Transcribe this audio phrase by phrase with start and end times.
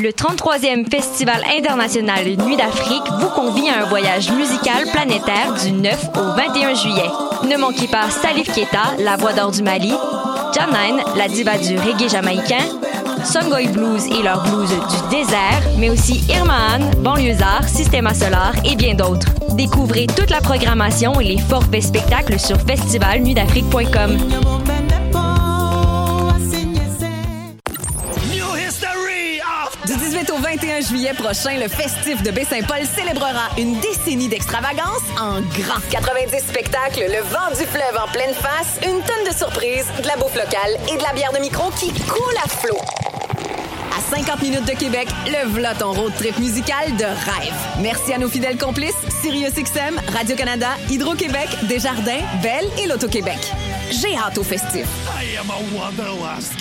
[0.00, 6.10] Le 33e Festival international Nuit d'Afrique vous convie à un voyage musical planétaire du 9
[6.14, 7.10] au 21 juillet.
[7.50, 9.92] Ne manquez pas Salif Keita, la voix d'or du Mali,
[10.54, 12.64] Janine, la diva du reggae jamaïcain,
[13.24, 18.94] Songoy Blues et leur blues du désert, mais aussi Irma Banlieusard, Systema Solar et bien
[18.94, 19.26] d'autres.
[19.56, 24.16] Découvrez toute la programmation et les forfaits spectacles sur festivalnuitdafrique.com.
[30.50, 35.80] 21 juillet prochain, le festif de Baie-Saint-Paul célébrera une décennie d'extravagance en grand.
[35.90, 40.16] 90 spectacles, le vent du fleuve en pleine face, une tonne de surprises, de la
[40.16, 43.17] bouffe locale et de la bière de micro qui coule à flot.
[44.08, 47.54] À 50 minutes de Québec, le v'là ton road trip musical de rêve.
[47.80, 53.38] Merci à nos fidèles complices, SiriusXM, Radio-Canada, Hydro-Québec, Desjardins, Belle et l'Auto-Québec.
[53.90, 54.86] J'ai hâte au festif.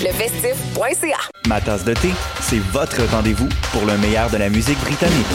[0.04, 5.26] Lefestif.ca Ma tasse de thé, c'est votre rendez-vous pour le meilleur de la musique britannique.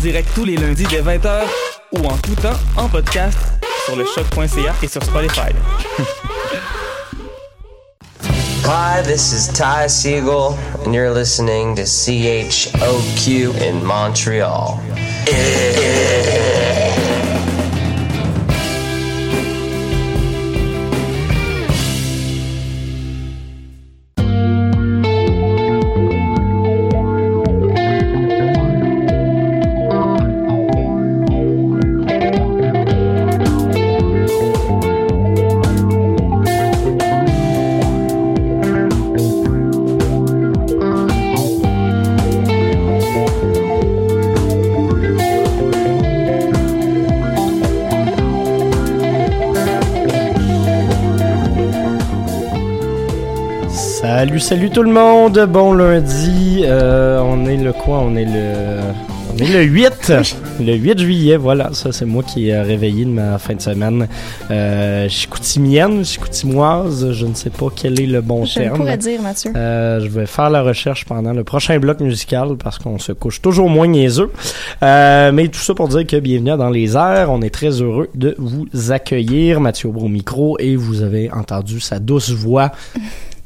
[0.00, 1.42] Direct tous les lundis dès 20h
[1.92, 3.36] ou en tout temps en podcast
[3.84, 5.52] sur le choc.ca et sur Spotify.
[8.64, 14.80] Hi, this is Ty Siegel, and you're listening to CHOQ in Montreal.
[54.40, 55.38] Salut, tout le monde.
[55.48, 56.62] Bon lundi.
[56.64, 58.80] Euh, on est le quoi On est le.
[59.32, 60.12] On est le 8.
[60.60, 61.70] Le 8 juillet, voilà.
[61.72, 64.08] Ça, c'est moi qui ai réveillé de ma fin de semaine.
[64.50, 68.76] Euh, chicoutimienne, chicoutimoise, je ne sais pas quel est le bon Je terme.
[68.78, 69.52] pourrais dire, Mathieu.
[69.54, 73.40] Euh, je vais faire la recherche pendant le prochain bloc musical parce qu'on se couche
[73.40, 74.30] toujours moins niaiseux.
[74.82, 77.30] Euh, mais tout ça pour dire que bienvenue dans les airs.
[77.30, 79.60] On est très heureux de vous accueillir.
[79.60, 82.72] Mathieu au micro et vous avez entendu sa douce voix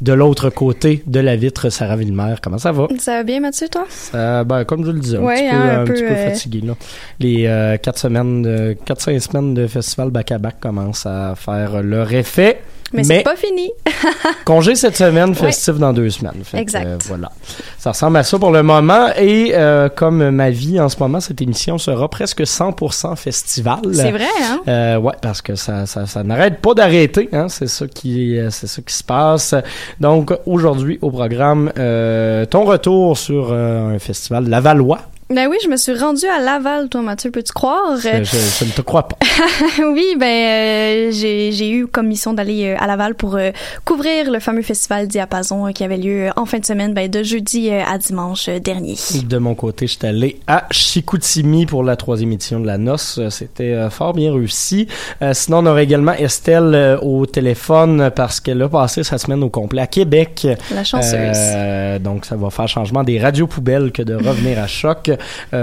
[0.04, 2.34] de l'autre côté de la vitre, Sarah Villemer.
[2.42, 2.88] Comment ça va?
[2.98, 3.86] Ça va bien, Mathieu, toi?
[3.88, 6.02] Ça, ben, comme je le disais, un Ouais, petit peu, hein, un un peu, petit
[6.02, 6.60] peu euh, fatigué.
[6.60, 6.74] Là.
[7.20, 12.12] Les euh, quatre semaines, de, quatre cinq semaines de festival back-à-back commencent à faire leur
[12.12, 12.60] effet.
[12.92, 13.70] Mais, c'est pas fini.
[14.44, 16.42] Congé cette semaine, festif dans deux semaines.
[16.44, 16.86] Fait Exact.
[16.86, 17.30] euh, voilà.
[17.78, 19.08] Ça ressemble à ça pour le moment.
[19.18, 23.80] Et euh, comme ma vie en ce moment, cette émission sera presque 100% festival.
[23.92, 24.60] C'est vrai, hein?
[24.68, 27.28] Euh, ouais, parce que ça, ça, ça n'arrête pas d'arrêter.
[27.32, 27.48] Hein?
[27.48, 29.54] C'est ça qui, euh, c'est ça qui se passe.
[30.00, 35.00] Donc aujourd'hui au programme, ton retour sur un festival Lavallois.
[35.30, 37.96] Ben oui, je me suis rendue à Laval, toi, Mathieu, peux-tu croire?
[37.96, 39.16] Je, je- je ne te crois pas.
[39.90, 43.50] oui, ben euh, j'ai eu comme mission d'aller euh, à Laval pour euh,
[43.86, 47.22] couvrir le fameux festival Diapason euh, qui avait lieu en fin de semaine, ben, de
[47.22, 48.96] jeudi à dimanche dernier.
[49.24, 53.18] De mon côté, j'étais allé à Chicoutimi pour la troisième édition de la noce.
[53.30, 54.88] C'était fort bien réussi.
[55.32, 59.80] Sinon, on aurait également Estelle au téléphone parce qu'elle a passé sa semaine au complet
[59.80, 60.46] à Québec.
[60.74, 62.02] La chanceuse.
[62.02, 65.10] Donc, ça va faire changement des radios poubelles que de revenir à choc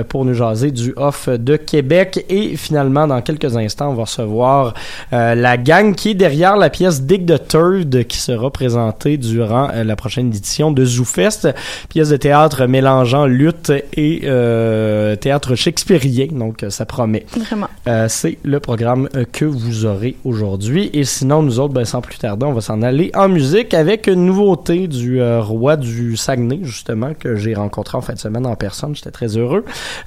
[0.10, 2.26] pour nous jaser du off de Québec.
[2.30, 4.74] Et finalement, dans quelques instants, on va recevoir
[5.14, 9.70] euh, la gang qui est derrière la pièce Dig the Third qui sera présentée durant
[9.70, 11.50] euh, la prochaine édition de ZooFest,
[11.90, 16.28] pièce de théâtre mélangeant lutte et euh, théâtre shakespearien.
[16.32, 17.26] Donc, euh, ça promet.
[17.36, 17.68] Vraiment.
[17.88, 20.90] Euh, c'est le programme euh, que vous aurez aujourd'hui.
[20.94, 24.08] Et sinon, nous autres, ben, sans plus tarder, on va s'en aller en musique avec
[24.08, 28.46] une nouveauté du euh, roi du Saguenay, justement, que j'ai rencontré en fin de semaine
[28.46, 28.96] en personne.
[28.96, 29.41] J'étais très heureux.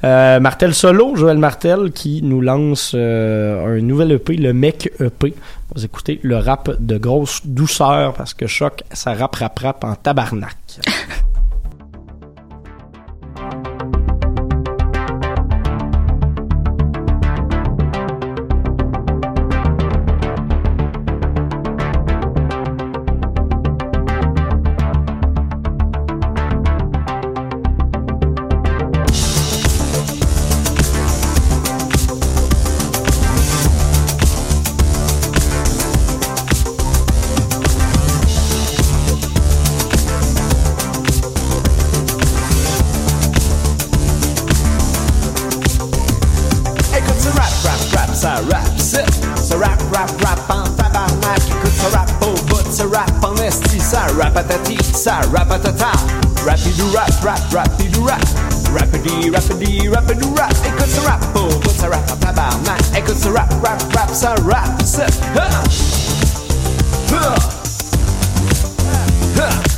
[0.05, 5.35] Euh, Martel Solo, Joël Martel, qui nous lance euh, un nouvel EP, le Mec EP.
[5.75, 9.95] Vous écoutez le rap de grosse douceur parce que Choc, ça rap rap rap en
[9.95, 10.57] tabarnak.
[54.35, 55.93] ça rap à tati, ça rap à tata.
[56.45, 58.21] Rapidou rap, rap, rapidou rap.
[58.77, 60.53] Rapidi, rapidi, rapidou rap.
[60.67, 62.81] Écoute ça rap au bout, ça rap en tabarnak.
[62.97, 65.07] Écoute ça rap, rap, rap, ça rap, c'est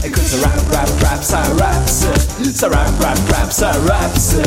[0.04, 4.42] Écoute ça rap, rap, rap, ça rap, c'est ça rap, rap, rap, ça rap, c'est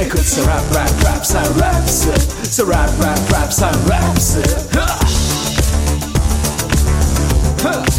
[0.00, 5.01] Écoute ça rap, rap, rap, ça rap, c'est ça rap, rap, rap, ça rap,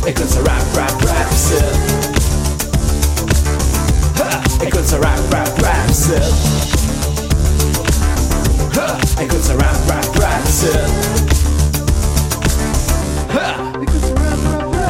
[0.04, 1.64] c'est Écoute ça rap, rap, rap, c'est
[4.66, 6.22] Écoute ça rap, rap, rap, c'est
[9.22, 10.68] Écoute ça rap, rap, rap, c'est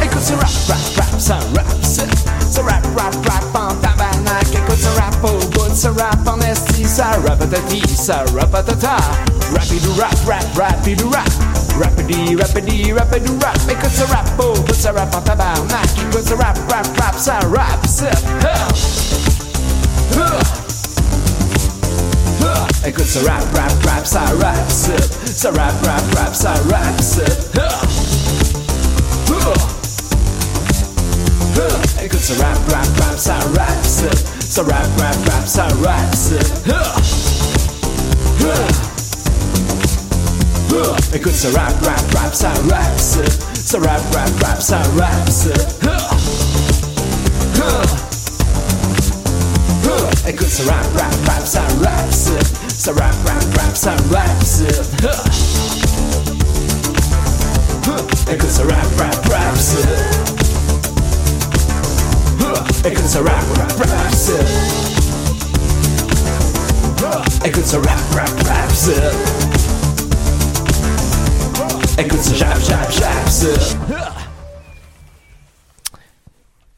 [0.04, 2.10] Écoute ce rap, rap, rap, ça rap, c'est
[2.52, 6.86] Ce rap, rap, rap en tabarnak Écoute ce rap au bout, ce rap en esti
[6.86, 8.98] Ça rap à tati, ça rap à tata
[9.54, 14.88] Rapidou rap, rap, rapidou rap Rapidi, rapidi, rapidou rap Écoute ce rap au bout, ce
[14.88, 18.12] rap en tabarnak Écoute ce rap, rap, rap, ça rap, c'est
[22.86, 27.24] Écoute ce rap, rap, rap, ça rap, c'est Ce rap, rap, rap, ça rap, c'est
[32.04, 36.64] Écoute ce rap, rap, rap, ça rap, c'est Ce rap, rap, rap, ça rap, c'est
[41.14, 45.54] Écoute ce rap, rap, rap, ça rap, Ce rap, rap, rap, ça rap, c'est
[50.28, 54.64] Écoute ce rap, rap, rap, ça rap, Ce rap, rap, rap, ça rap, c'est
[58.32, 59.88] Écoute ce rap, rap, rap, c'est
[62.90, 64.46] Écoute ce rap, rap, rap, c'est
[67.48, 69.43] Écoute ce rap, rap, rap, c'est
[71.96, 73.78] Écoute ce jab, jab, jab, c'est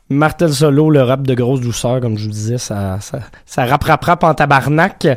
[0.09, 3.81] Martel Solo, le rap de grosse douceur, comme je vous disais, ça, ça, ça rap,
[3.85, 5.07] rap, rap en tabarnak.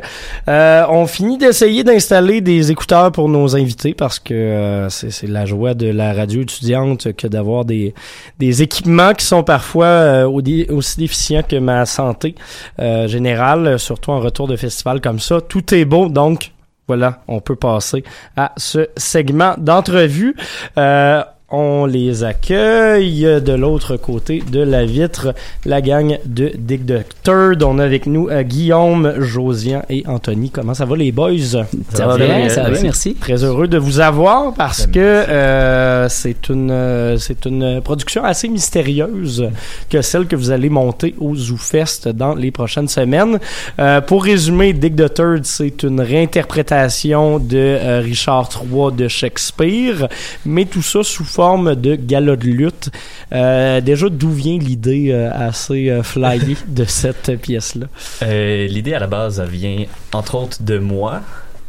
[0.47, 5.27] Euh, on finit d'essayer d'installer des écouteurs pour nos invités parce que euh, c'est, c'est
[5.27, 7.93] la joie de la radio étudiante que d'avoir des,
[8.39, 12.35] des équipements qui sont parfois euh, aussi déficients que ma santé
[12.79, 15.41] euh, générale, surtout en retour de festival comme ça.
[15.41, 16.51] Tout est beau, donc
[16.89, 18.03] voilà, on peut passer
[18.35, 20.35] à ce segment d'entrevue.
[20.75, 25.33] Euh, on les accueille de l'autre côté de la vitre,
[25.65, 27.63] la gang de Dick the Third.
[27.63, 30.51] On a avec nous euh, Guillaume, Josian et Anthony.
[30.51, 31.65] Comment ça va les boys?
[31.93, 33.15] Ça, va bien, ça va bien, merci.
[33.15, 38.47] Très heureux de vous avoir parce que euh, c'est une euh, c'est une production assez
[38.47, 39.49] mystérieuse
[39.89, 43.39] que celle que vous allez monter au ZooFest dans les prochaines semaines.
[43.79, 50.07] Euh, pour résumer, Dick the Third, c'est une réinterprétation de euh, Richard III de Shakespeare,
[50.45, 52.89] mais tout ça sous forme de gala de lutte.
[53.31, 57.87] Euh, déjà, d'où vient l'idée euh, assez euh, flyée de cette pièce-là?
[58.27, 61.21] L'idée à la base, elle vient entre autres de moi,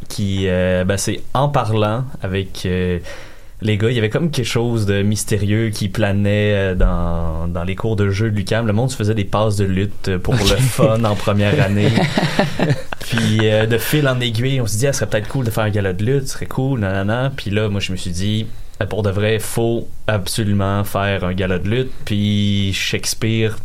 [0.09, 2.67] qui, ben, c'est en parlant avec
[3.63, 7.75] les gars, il y avait comme quelque chose de mystérieux qui planait dans, dans les
[7.75, 8.67] cours de jeu de l'UQAM.
[8.67, 11.91] Le monde se faisait des passes de lutte pour le fun en première année.
[13.11, 15.51] Puis euh, de fil en aiguille, on se dit, ah, ce serait peut-être cool de
[15.51, 17.31] faire un gala de lutte, ce serait cool, nanana.
[17.35, 18.47] Puis là, moi, je me suis dit,
[18.87, 21.91] pour de vrai, faut absolument faire un gala de lutte.
[22.05, 23.57] Puis Shakespeare,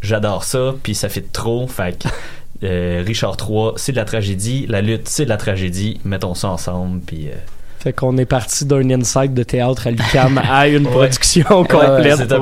[0.00, 1.66] j'adore ça, puis ça fait trop.
[1.66, 2.08] Fait que
[2.64, 4.66] euh, Richard III, c'est de la tragédie.
[4.68, 6.00] La lutte, c'est de la tragédie.
[6.04, 7.28] Mettons ça ensemble, puis...
[7.28, 7.34] euh,
[7.82, 12.32] Fait qu'on est parti d'un insight de théâtre à l'UQAM à une production complète.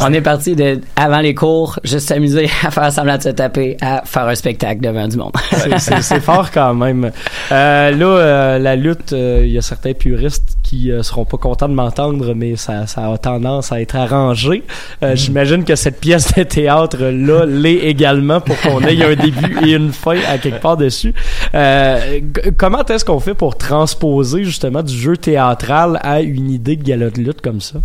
[0.00, 3.76] On est parti de avant les cours, juste s'amuser à faire semblant de se taper,
[3.80, 5.32] à faire un spectacle devant du monde.
[5.50, 7.10] C'est- c'est c'est fort quand même.
[7.50, 11.38] Euh, là, euh, la lutte, euh, il y a certains puristes qui euh, seront pas
[11.38, 14.62] contents de m'entendre, mais ça, ça a tendance à être arrangé.
[15.02, 19.72] Euh, J'imagine que cette pièce de théâtre-là l'est également pour qu'on ait un début et
[19.72, 21.12] une fin à quelque part dessus.
[21.54, 22.20] Euh,
[22.56, 27.10] comment est-ce qu'on fait pour transposer justement du jeu théâtral à une idée de galop
[27.10, 27.80] de lutte comme ça?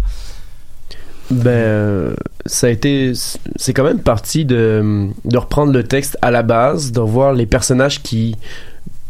[1.31, 2.13] Ben, euh,
[2.45, 3.13] ça a été.
[3.55, 7.45] C'est quand même parti de, de reprendre le texte à la base, de voir les
[7.45, 8.35] personnages qui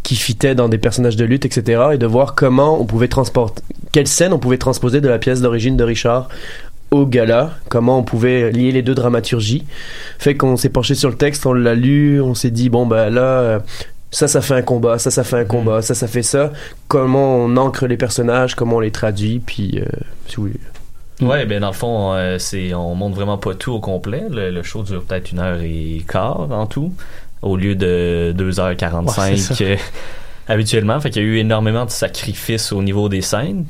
[0.04, 3.62] qui fitaient dans des personnages de lutte, etc., et de voir comment on pouvait transporter,
[3.92, 6.30] quelle scène on pouvait transposer de la pièce d'origine de Richard
[6.90, 9.66] au gala, comment on pouvait lier les deux dramaturgies.
[10.18, 13.10] Fait qu'on s'est penché sur le texte, on l'a lu, on s'est dit bon ben
[13.10, 13.62] là.
[14.12, 16.52] Ça, ça fait un combat, ça, ça fait un combat, ça, ça fait ça.
[16.88, 19.86] Comment on ancre les personnages, comment on les traduit, puis, euh,
[20.28, 20.60] si vous voulez.
[21.22, 24.24] Ouais, ben dans le fond, euh, c'est on montre vraiment pas tout au complet.
[24.30, 26.94] Le, le show dure peut-être une heure et quart en tout.
[27.42, 29.76] au lieu de 2h45 Ouais, euh,
[30.48, 31.00] habituellement.
[31.02, 33.66] Fait qu'il y a eu énormément de sacrifices au niveau des scènes.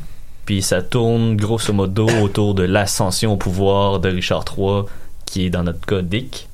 [0.45, 4.83] Puis ça tourne grosso modo autour de l'ascension au pouvoir de Richard III,
[5.25, 6.48] qui est dans notre cas Dick.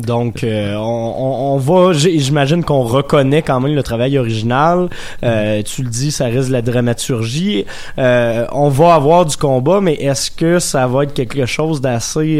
[0.00, 4.88] Donc, euh, on, on, va, j'imagine qu'on reconnaît quand même le travail original.
[5.22, 7.64] Euh, tu le dis, ça reste de la dramaturgie.
[7.98, 12.38] Euh, on va avoir du combat, mais est-ce que ça va être quelque chose d'assez...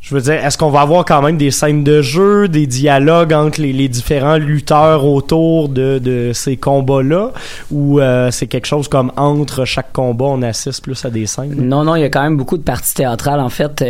[0.00, 3.32] je veux dire, est-ce qu'on va avoir quand même des scènes de jeu, des dialogues
[3.32, 7.32] entre les, différents lutteurs autour de, de ces combats-là,
[7.70, 11.54] ou c'est quelque chose comme entre chaque combat, on assiste plus à des scènes?
[11.56, 13.84] Non, non, il y a quand même beaucoup de parties théâtrales, en fait.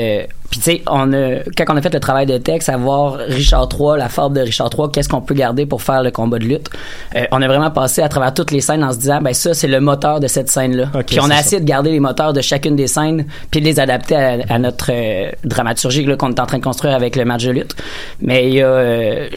[0.51, 3.15] Puis, tu sais, on a, quand on a fait le travail de texte, à voir
[3.29, 6.39] Richard III, la fable de Richard III, qu'est-ce qu'on peut garder pour faire le combat
[6.39, 6.71] de lutte,
[7.17, 9.53] euh, on a vraiment passé à travers toutes les scènes en se disant, ben ça,
[9.53, 10.91] c'est le moteur de cette scène-là.
[10.95, 11.41] Ok, puis on a ça.
[11.41, 14.59] essayé de garder les moteurs de chacune des scènes, puis de les adapter à, à
[14.59, 17.77] notre euh, dramaturgie qu'on est en train de construire avec le match de lutte.
[18.21, 19.29] Mais il y a, euh,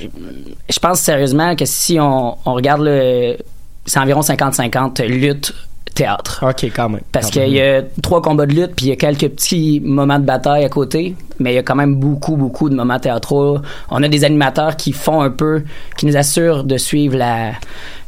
[0.69, 3.37] je pense sérieusement que si on, on regarde le,
[3.85, 5.53] c'est environ 50-50 lutte
[5.93, 6.43] théâtre.
[6.48, 7.01] Ok, quand même.
[7.12, 10.19] Parce qu'il y a trois combats de lutte, puis il y a quelques petits moments
[10.19, 13.60] de bataille à côté, mais il y a quand même beaucoup, beaucoup de moments théâtraux.
[13.89, 15.63] On a des animateurs qui font un peu,
[15.98, 17.51] qui nous assurent de suivre la,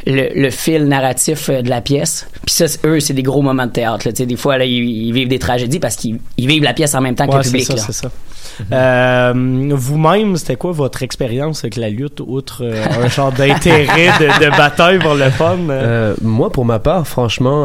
[0.05, 2.27] le, le fil narratif euh, de la pièce.
[2.45, 4.07] Puis ça, eux, c'est des gros moments de théâtre.
[4.07, 4.11] Là.
[4.13, 7.01] Des fois, là, ils, ils vivent des tragédies parce qu'ils ils vivent la pièce en
[7.01, 7.65] même temps que le public.
[7.65, 7.83] ça, là.
[7.85, 8.11] c'est ça.
[8.71, 9.33] Euh,
[9.73, 14.49] Vous-même, c'était quoi votre expérience avec la lutte, outre euh, un genre d'intérêt de, de
[14.57, 15.57] bataille pour le fun?
[15.69, 16.15] euh?
[16.21, 17.63] Moi, pour ma part, franchement,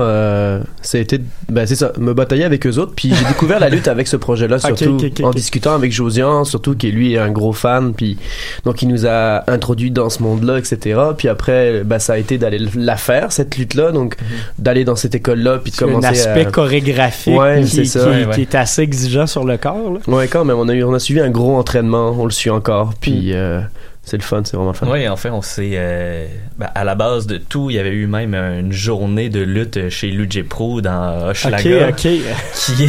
[0.82, 2.92] ça a été, ben, c'est ça, me batailler avec eux autres.
[2.94, 6.90] Puis j'ai découvert la lutte avec ce projet-là, surtout en discutant avec Josian, surtout qui
[6.90, 7.92] lui est un gros fan.
[7.94, 8.18] Puis
[8.64, 11.00] donc il nous a introduit dans ce monde-là, etc.
[11.16, 14.16] Puis après, ben, ça a été d'aller la faire cette lutte-là, donc
[14.58, 16.50] d'aller dans cette école-là, puis de C'est un commencer aspect à...
[16.50, 18.00] chorégraphique Ouais, qui, c'est ça.
[18.00, 18.34] qui- Ouais, ouais.
[18.34, 19.92] qui est assez exigeant sur le corps.
[19.94, 20.00] Là.
[20.14, 22.50] Ouais, quand même, on a eu, on a suivi un gros entraînement, on le suit
[22.50, 23.60] encore, puis euh,
[24.02, 24.86] c'est le fun, c'est vraiment le fun.
[24.90, 25.72] Oui, en fait, on s'est.
[25.74, 26.26] euh,
[26.58, 29.88] ben, à la base de tout, il y avait eu même une journée de lutte
[29.90, 31.88] chez Luge Pro dans Hochelaga.
[31.88, 32.08] Ok, ok.
[32.54, 32.88] Qui,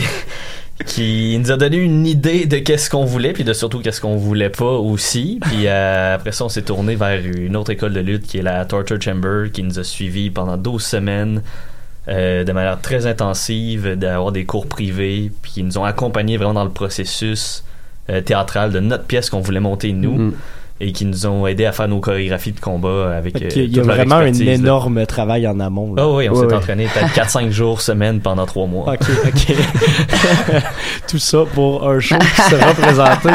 [0.85, 4.15] qui nous a donné une idée de qu'est-ce qu'on voulait, puis de surtout qu'est-ce qu'on
[4.15, 5.39] voulait pas aussi.
[5.41, 8.41] Puis euh, après ça, on s'est tourné vers une autre école de lutte qui est
[8.41, 11.41] la Torture Chamber, qui nous a suivis pendant 12 semaines.
[12.07, 16.53] euh, de manière très intensive, d'avoir des cours privés, puis qui nous ont accompagnés vraiment
[16.55, 17.63] dans le processus
[18.09, 20.33] euh, théâtral de notre pièce qu'on voulait monter nous Mhm.
[20.81, 23.79] Et qui nous ont aidé à faire nos chorégraphies de combat avec euh, qu'il y
[23.79, 25.93] a vraiment un énorme travail en amont.
[25.97, 28.93] Ah oui, on s'est entraîné peut-être 4-5 jours semaine pendant 3 mois.
[28.93, 29.55] Ok, ok.
[31.07, 33.29] Tout ça pour un show qui sera présenté.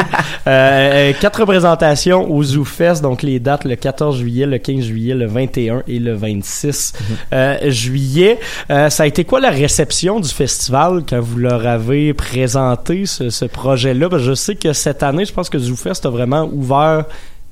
[0.47, 5.13] Euh, euh, quatre représentations au ZooFest, donc les dates le 14 juillet, le 15 juillet,
[5.13, 6.93] le 21 et le 26
[7.33, 8.39] euh, juillet.
[8.69, 13.29] Euh, ça a été quoi la réception du festival quand vous leur avez présenté ce,
[13.29, 14.09] ce projet-là?
[14.09, 17.05] Parce que je sais que cette année, je pense que ZooFest a vraiment ouvert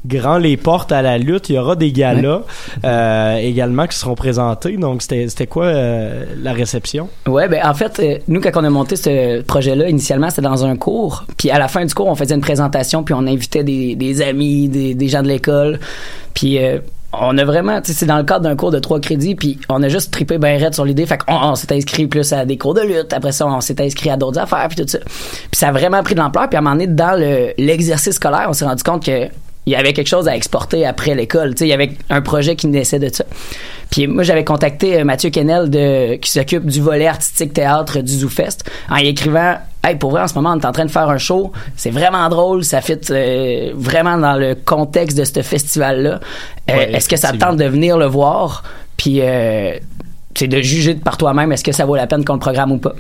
[0.06, 1.50] grand les portes à la lutte.
[1.50, 2.42] Il y aura des galas
[2.84, 4.78] euh, également qui seront présentés.
[4.78, 7.10] Donc, c'était quoi euh, la réception?
[7.28, 10.66] Ouais, ben en fait, euh, nous quand on a monté ce projet-là, initialement c'était dans
[10.66, 13.64] un cours, puis à la fin du cours, on faisait une présentation, puis on invitait
[13.64, 15.80] des, des amis, des, des gens de l'école,
[16.34, 16.60] puis
[17.14, 19.60] on a vraiment, tu sais, c'est dans le cadre d'un cours de trois crédits, puis
[19.70, 22.46] on a juste trippé ben raide sur l'idée, fait qu'on on s'est inscrit plus à
[22.46, 25.00] des cours de lutte, après ça on s'est inscrit à d'autres affaires, puis tout ça,
[25.00, 28.16] puis ça a vraiment pris de l'ampleur, puis à un moment donné dans le l'exercice
[28.16, 29.28] scolaire, on s'est rendu compte que
[29.66, 31.56] il y avait quelque chose à exporter après l'école.
[31.56, 33.24] Tu sais, il y avait un projet qui naissait de ça.
[33.90, 38.12] Puis moi, j'avais contacté euh, Mathieu Kennel de, qui s'occupe du volet artistique théâtre du
[38.12, 40.92] ZooFest en y écrivant Hey, pour vrai, en ce moment, on est en train de
[40.92, 41.52] faire un show.
[41.76, 42.64] C'est vraiment drôle.
[42.64, 46.22] Ça fit euh, vraiment dans le contexte de ce festival-là.
[46.70, 48.64] Euh, Ouais, est-ce que ça tente de venir le voir?
[48.96, 49.74] Puis, euh,
[50.36, 52.78] c'est de juger par toi-même est-ce que ça vaut la peine qu'on le programme ou
[52.78, 52.94] pas.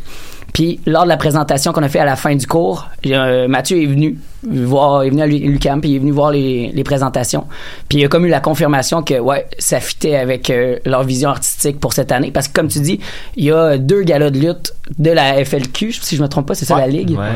[0.53, 3.81] Puis lors de la présentation qu'on a fait à la fin du cours, euh, Mathieu
[3.81, 4.17] est venu
[4.51, 7.45] voir, est venu à l'UCAM, puis il est venu voir les, les présentations.
[7.89, 11.29] Puis il a comme eu la confirmation que ouais, ça fitait avec euh, leur vision
[11.29, 12.31] artistique pour cette année.
[12.31, 12.99] Parce que comme tu dis,
[13.35, 16.55] il y a deux galas de lutte de la FLQ, si je me trompe pas,
[16.55, 17.11] c'est ça la ligue?
[17.11, 17.35] Ouais.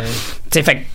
[0.50, 0.86] Tu sais, fait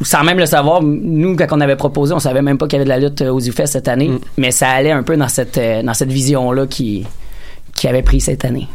[0.00, 2.82] sans même le savoir, nous, quand on avait proposé, on savait même pas qu'il y
[2.82, 5.28] avait de la lutte euh, aux UFES cette année, mais ça allait un peu dans
[5.28, 7.06] cette, euh, dans cette vision-là qui,
[7.74, 8.66] qui avait pris cette année.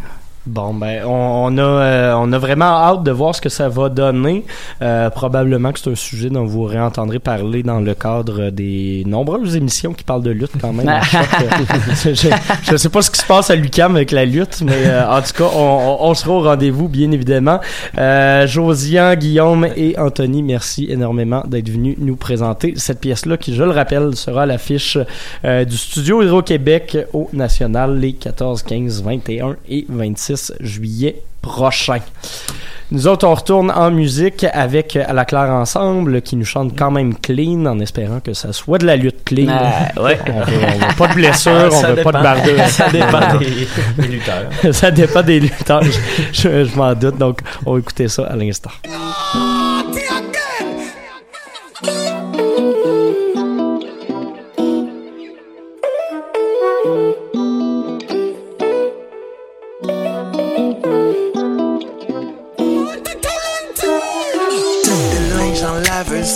[0.48, 1.10] Bon, ben, on,
[1.54, 4.46] on a, euh, on a vraiment hâte de voir ce que ça va donner.
[4.82, 9.58] Euh, probablement que c'est un sujet dont vous réentendrez parler dans le cadre des nombreuses
[9.58, 10.88] émissions qui parlent de lutte quand même.
[11.12, 11.66] chaque, euh,
[12.14, 12.30] je,
[12.72, 15.22] je sais pas ce qui se passe à l'UCAM avec la lutte, mais euh, en
[15.22, 17.60] tout cas, on, on- on sera au rendez-vous, bien évidemment.
[17.98, 23.64] Euh, Josian, Guillaume et Anthony, merci énormément d'être venus nous présenter cette pièce-là qui, je
[23.64, 24.98] le rappelle, sera à l'affiche
[25.44, 32.00] euh, du studio Hydro-Québec au National les 14, 15, 21 et 26 juillet prochains.
[32.90, 36.90] Nous autres, on retourne en musique avec À la Claire Ensemble, qui nous chante quand
[36.90, 39.48] même clean, en espérant que ça soit de la lutte clean.
[39.50, 40.18] Ah, ouais.
[40.28, 42.12] On veut, on veut pas de blessures, on veut pas de dépend.
[42.24, 42.52] bardeaux.
[42.70, 43.68] Ça dépend des,
[44.04, 44.50] des lutteurs.
[44.74, 45.92] ça dépend des lutteurs, je,
[46.32, 47.18] je- je m'en doute.
[47.18, 48.72] Donc, on va écouter ça à l'instant.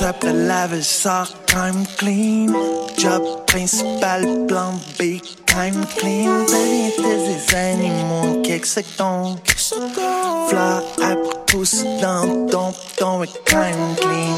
[0.04, 2.48] Après laveuse, sort crime clean.
[2.98, 6.46] Job principal, plan B, crime clean.
[6.48, 9.38] Variété des animaux, quelques secondes.
[10.50, 14.38] Fleur après pousse dans ton ton et crime clean.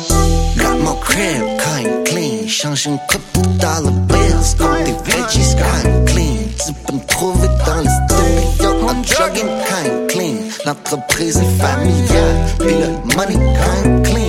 [0.58, 2.48] Got my crib, crime clean.
[2.48, 6.38] Change une coupe de dollar bills, comme des veggies, crime clean.
[6.66, 10.36] Tu peux me trouver dans le studio, en jogging, crime clean.
[10.66, 14.23] L'entreprise est familiale, puis le money, crime clean,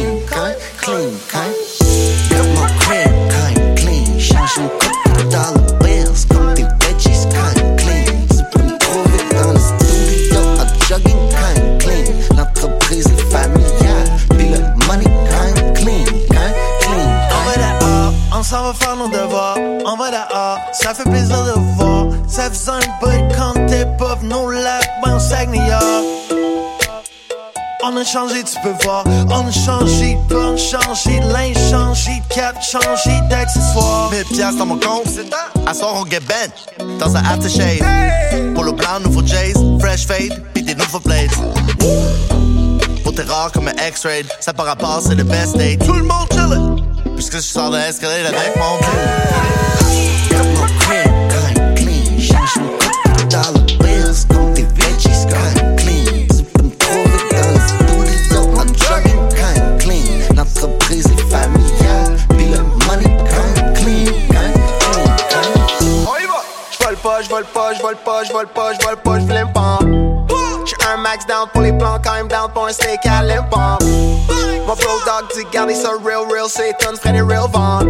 [0.85, 1.55] clean, crime.
[2.29, 4.19] Got my crib, crime clean.
[4.19, 8.05] Change une coupe de dollar bills, comme des veggies, crime clean.
[8.59, 12.37] Me trouver dans le studio, en jogging, crime clean.
[12.37, 17.11] L'entreprise est familiale, puis le money, crime clean, crime clean.
[17.33, 19.57] On va dehors, on faire nos devoirs.
[19.87, 22.09] On va dehors, ça fait plaisir de voir.
[22.29, 26.04] Ça faisait un bout quand t'es pas venu au lac, ben au Saguenay.
[27.87, 29.05] On a changé, tu peux voir.
[29.07, 34.11] On a changé de borne, changé de linge, changé de cap, changé d'accessoires.
[34.11, 35.07] 1000 piastres dans mon compte.
[35.67, 37.81] À soir, on get bent dans un aftershave.
[38.55, 41.31] Polo blanc, nouveau Jays, fresh fade, pis des nouveaux blades.
[43.03, 45.85] Pour tes rares comme un X-ray, ça par rapport, c'est le best date.
[45.85, 46.77] Tout le monde chillin',
[47.17, 49.84] puisque je sors de l'escalier avec mon Got
[67.25, 69.79] Pas, j'vole pas, j'vole pas, j'vole pas, j'vole pas, j'flime pas.
[70.67, 73.79] J'suis un max down pour les plans, quand même down pour un steak à l'impant.
[74.67, 77.87] Mon bro dog dit garder ça real, real, c'est une frère des real ventes.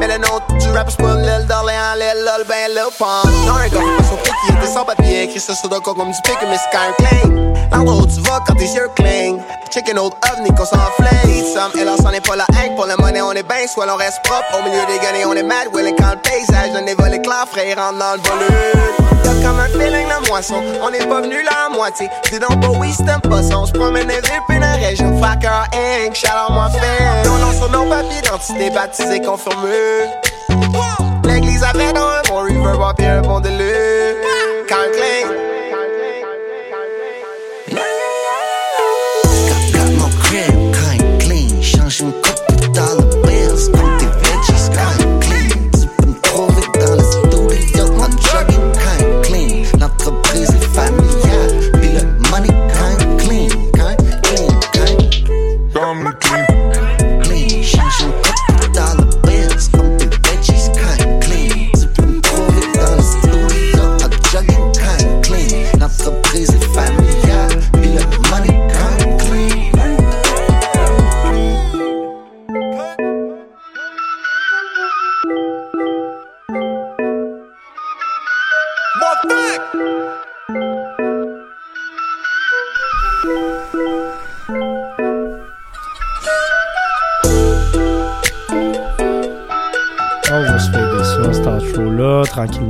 [0.00, 0.37] Mais le nom
[0.68, 3.24] du rap, c'est pas l'île d'Orléans, l'île lol, ben pente.
[3.46, 4.16] Non, un gars, pas son
[4.56, 7.54] était sans papier, écrit ça sur le comme du pic, mais c'est quand même.
[7.72, 9.40] L'endroit où tu vas quand tes yeux clignent.
[11.26, 12.74] Eat some, et là, est la haine.
[12.74, 14.46] Pour la monnaie, on est ben, soit l'on reste propre.
[14.58, 17.76] Au milieu des guenilles, on est mad, willing quand le paysage donne volets clairs, frère,
[17.76, 18.20] rentre dans le
[19.78, 20.18] feeling la
[20.82, 22.08] on est pas venu à moitié.
[22.30, 23.66] Dis donc pas oui, c'est un poisson.
[23.66, 25.20] J'promène villes, puis la région.
[26.14, 26.68] Shout moi
[27.38, 28.22] noms sur nos papiers.
[31.24, 34.16] L'église avait dans un bon reverb, un bon délire.
[34.68, 35.47] Quand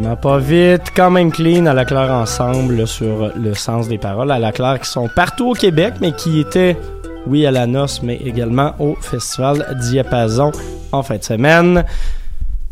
[0.09, 0.93] tranquillement, pas vite.
[0.95, 4.31] Quand même clean à la claire ensemble là, sur le sens des paroles.
[4.31, 6.77] À la claire qui sont partout au Québec, mais qui étaient,
[7.27, 10.53] oui, à la noce, mais également au Festival Diapason
[10.93, 11.85] en fin de semaine.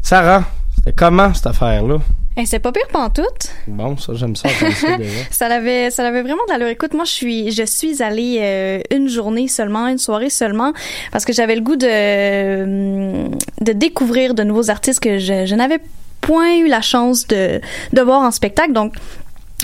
[0.02, 0.44] Sarah,
[0.76, 1.96] c'était comment cette affaire-là?
[2.38, 3.50] Eh, c'est pas pire pantoute.
[3.66, 4.66] Bon, ça, j'aime ça ça
[4.98, 5.10] déjà.
[5.30, 6.68] Ça l'avait, ça l'avait vraiment de l'allure.
[6.68, 10.74] Écoute, moi, je suis, je suis allée euh, une journée seulement, une soirée seulement,
[11.12, 13.28] parce que j'avais le goût de, euh,
[13.62, 15.80] de découvrir de nouveaux artistes que je, je n'avais
[16.26, 17.60] point eu la chance de,
[17.92, 18.72] de voir en spectacle.
[18.72, 18.94] Donc,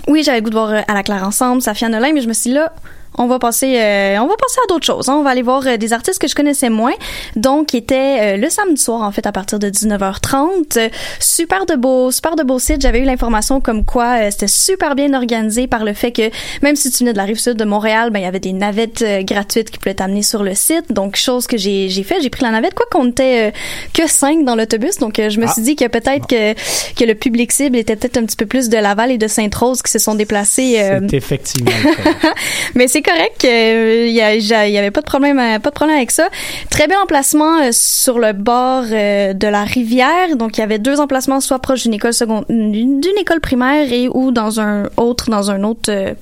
[0.07, 2.29] oui, j'avais le goût de voir euh, à la Claire ensemble, Safia Nolin, mais je
[2.29, 2.72] me suis dit là,
[3.18, 5.09] on va passer, euh, on va passer à d'autres choses.
[5.09, 5.16] hein.
[5.18, 6.92] On va aller voir euh, des artistes que je connaissais moins,
[7.37, 10.79] donc qui étaient euh, le samedi soir en fait à partir de 19h30.
[10.79, 10.88] Euh,
[11.20, 12.81] super de beau, super de beau site.
[12.83, 16.31] J'avais eu l'information comme quoi euh, c'était super bien organisé par le fait que
[16.62, 18.53] même si tu venais de la rive sud de Montréal, ben il y avait des
[18.53, 20.90] navettes euh, gratuites qui pouvaient t'amener sur le site.
[20.92, 23.53] Donc chose que j'ai j'ai fait, j'ai pris la navette quoi qu'on était
[23.92, 24.98] que cinq dans l'autobus.
[24.98, 25.53] Donc euh, je me Ah.
[25.53, 26.55] suis dit que peut-être que
[26.94, 29.83] que le public cible était peut-être un petit peu plus de Laval et de Sainte-Rose
[29.83, 30.77] qui se sont déplacés.
[30.81, 31.70] euh, C'est effectivement
[32.75, 33.45] mais c'est c'est correct.
[33.45, 36.29] Il y, a- j'a- y avait pas de problème, euh, pas de problème avec ça.
[36.71, 40.37] Très bel emplacement euh, sur le bord euh, de la rivière.
[40.37, 44.09] Donc, il y avait deux emplacements, soit proche d'une école secondaire, d'une école primaire et
[44.09, 45.91] ou dans un autre, dans un autre.
[45.91, 46.15] euh,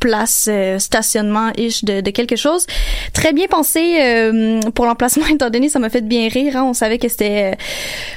[0.00, 2.66] place euh, stationnement ish de, de quelque chose
[3.12, 6.62] très bien pensé euh, pour l'emplacement étant donné ça m'a fait bien rire hein.
[6.62, 7.56] on savait que c'était euh,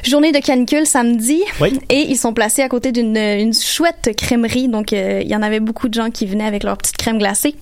[0.08, 1.80] journée de canicule samedi Oui.
[1.90, 5.42] et ils sont placés à côté d'une une chouette crèmerie donc euh, il y en
[5.42, 7.56] avait beaucoup de gens qui venaient avec leur petite crème glacée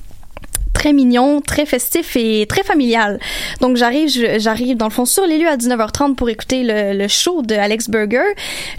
[0.79, 3.19] très mignon, très festif et très familial.
[3.59, 7.07] Donc j'arrive, j'arrive dans le fond sur les lieux à 19h30 pour écouter le, le
[7.09, 8.23] show de Alex Burger.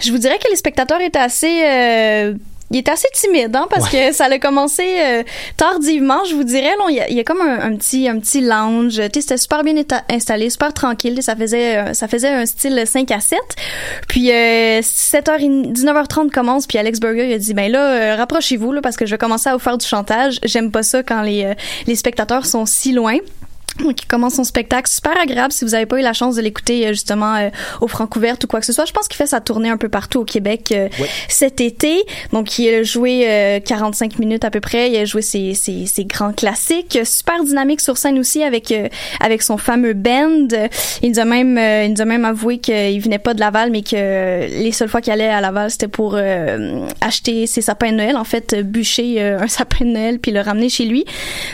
[0.01, 2.33] Je vous dirais que les spectateurs étaient assez euh,
[2.71, 5.23] il était assez timide, hein, parce que ça a commencé euh,
[5.57, 6.75] tardivement, je vous dirais.
[6.77, 9.01] Là, il y a, il y a comme un, un petit un petit lounge.
[9.13, 9.75] C'était super bien
[10.09, 11.21] installé, super tranquille.
[11.21, 13.39] Ça faisait euh, ça faisait un style 5 à 7.
[14.07, 18.71] Puis euh, 7h 19h30 commence, puis Alex Burger il a dit ben là euh, rapprochez-vous
[18.71, 20.39] là parce que je vais commencer à vous faire du chantage.
[20.43, 21.53] J'aime pas ça quand les euh,
[21.87, 23.17] les spectateurs sont si loin.
[23.79, 26.41] Donc, il commence son spectacle super agréable si vous avez pas eu la chance de
[26.41, 28.85] l'écouter euh, justement euh, au Francouverte ou quoi que ce soit.
[28.85, 30.87] Je pense qu'il fait sa tournée un peu partout au Québec euh,
[31.27, 32.03] cet été.
[32.31, 34.91] Donc, il a joué euh, 45 minutes à peu près.
[34.91, 36.99] Il a joué ses, ses, ses grands classiques.
[37.03, 38.87] Super dynamique sur scène aussi avec euh,
[39.19, 40.47] avec son fameux band.
[41.01, 43.71] Il nous a même euh, il nous a même avoué qu'il venait pas de Laval,
[43.71, 47.91] mais que les seules fois qu'il allait à Laval, c'était pour euh, acheter ses sapins
[47.91, 48.17] de Noël.
[48.17, 51.05] En fait, bûcher euh, un sapin de Noël puis le ramener chez lui.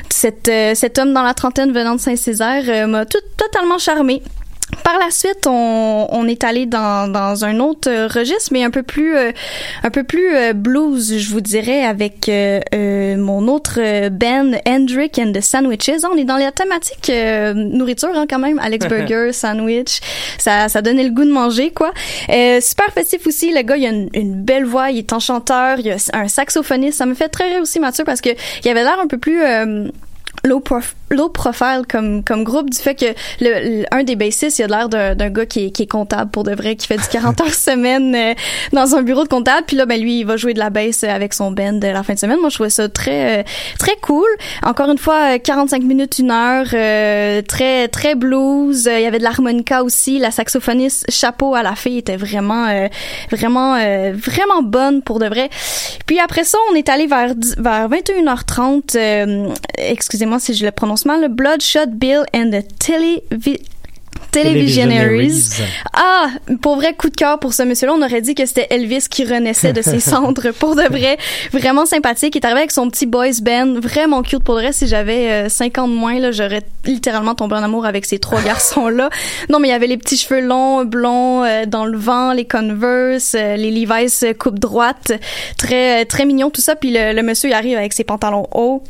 [0.10, 4.22] Cet, euh, cet homme dans la trentaine venant de Saint-Césaire euh, m'a tout, totalement charmé.
[4.84, 8.70] Par la suite, on, on est allé dans, dans un autre euh, registre, mais un
[8.70, 9.32] peu plus euh,
[9.84, 15.34] un peu plus euh, blues, je vous dirais, avec euh, mon autre band, Hendrick and
[15.34, 16.06] the Sandwiches.
[16.10, 17.12] On est dans la thématique
[17.56, 20.00] nourriture hein, quand même, Alex Burger, sandwich,
[20.38, 21.92] ça ça donnait le goût de manger quoi.
[22.28, 25.92] Super festif aussi, le gars il a une, une belle voix, il est enchanteur, il
[25.92, 26.98] a un saxophoniste.
[26.98, 28.30] Ça me fait très rire aussi Mathieu parce que
[28.64, 29.42] il avait l'air un peu plus
[30.48, 33.06] low, prof- low profile comme comme groupe du fait que
[33.42, 36.32] le, le- un des bassistes il a l'air d'un gars qui est, qui est comptable
[36.32, 38.34] pour de vrai qui fait du 40 heures semaine euh,
[38.74, 39.64] dans un bureau de comptable.
[39.68, 41.94] Puis là ben lui il va jouer de la bass euh, avec son band euh,
[41.94, 42.40] la fin de semaine.
[42.40, 43.44] Moi je trouvais ça très euh,
[43.80, 44.28] très cool.
[44.64, 48.88] Encore une fois euh, 45 minutes une heure euh, très très blues.
[48.88, 50.20] Euh, il y avait de l'harmonica aussi.
[50.20, 52.88] La saxophoniste chapeau à la fille était vraiment euh,
[53.32, 55.50] vraiment euh, vraiment bonne pour de vrai.
[56.06, 59.50] Puis après ça on est allé vers vers 21h30 euh,
[60.38, 63.60] excusez-moi si je le prononce mal le Bloodshot Bill and the Televi
[64.32, 65.62] Televisionaries.
[65.94, 66.28] Ah,
[66.62, 67.94] pour vrai coup de cœur pour ce monsieur-là.
[67.94, 70.52] On aurait dit que c'était Elvis qui renaissait de ses cendres.
[70.52, 71.18] Pour de vrai,
[71.52, 72.36] vraiment sympathique.
[72.36, 74.44] Il est arrivé avec son petit boys band, vraiment cute.
[74.44, 77.64] Pour de vrai, si j'avais euh, 5 ans de moins, là, j'aurais littéralement tombé en
[77.64, 79.10] amour avec ces trois garçons-là.
[79.50, 82.46] Non, mais il y avait les petits cheveux longs, blonds, euh, dans le vent, les
[82.46, 85.14] Converse, euh, les Levi's euh, coupe droite,
[85.58, 86.76] très très mignon tout ça.
[86.76, 88.84] Puis le, le monsieur il arrive avec ses pantalons hauts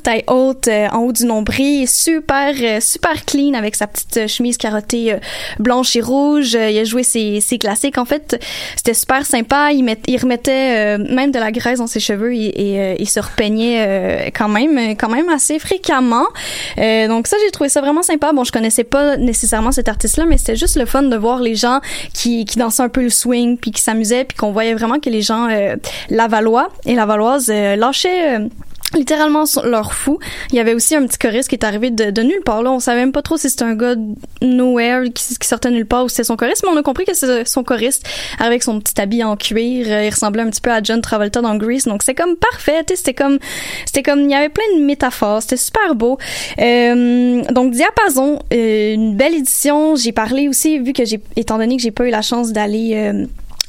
[0.00, 4.26] taille haute euh, en haut du nombril super euh, super clean avec sa petite euh,
[4.26, 5.18] chemise carottée euh,
[5.58, 6.54] blanche et rouge.
[6.54, 7.98] Euh, il a joué ses, ses classiques.
[7.98, 8.42] En fait
[8.76, 9.72] c'était super sympa.
[9.72, 13.08] Il, met, il remettait euh, même de la graisse dans ses cheveux et, et, il
[13.08, 16.26] se repeignait quand même quand même assez fréquemment.
[16.76, 18.32] Donc ça j'ai trouvé ça vraiment sympa.
[18.32, 21.40] Bon je connaissais pas nécessairement cet artiste là mais c'était juste le fun de voir
[21.40, 21.80] les gens
[22.12, 25.10] qui, qui dansaient un peu le swing puis qui s'amusaient puis qu'on voyait vraiment que
[25.10, 25.48] les gens
[26.10, 28.38] lavallois et lavalloises lâchaient
[28.94, 30.18] littéralement leur fou.
[30.50, 32.62] Il y avait aussi un petit choriste qui est arrivé de, de nulle part.
[32.62, 33.94] Là, on savait même pas trop si c'était un gars
[34.40, 37.04] nowhere qui, qui sortait nulle part ou si c'était son choriste, mais on a compris
[37.04, 38.06] que c'est son choriste
[38.38, 39.86] avec son petit habit en cuir.
[39.88, 42.84] Euh, Il ressemblait un petit peu à John Travolta dans Grease, donc c'est comme parfait.
[42.94, 43.38] C'était comme,
[43.86, 45.42] c'était comme, il y avait plein de métaphores.
[45.42, 46.18] C'était super beau.
[46.58, 49.96] Euh, donc Diapason, euh, une belle édition.
[49.96, 53.12] J'ai parlé aussi vu que j'ai, étant donné que j'ai pas eu la chance d'aller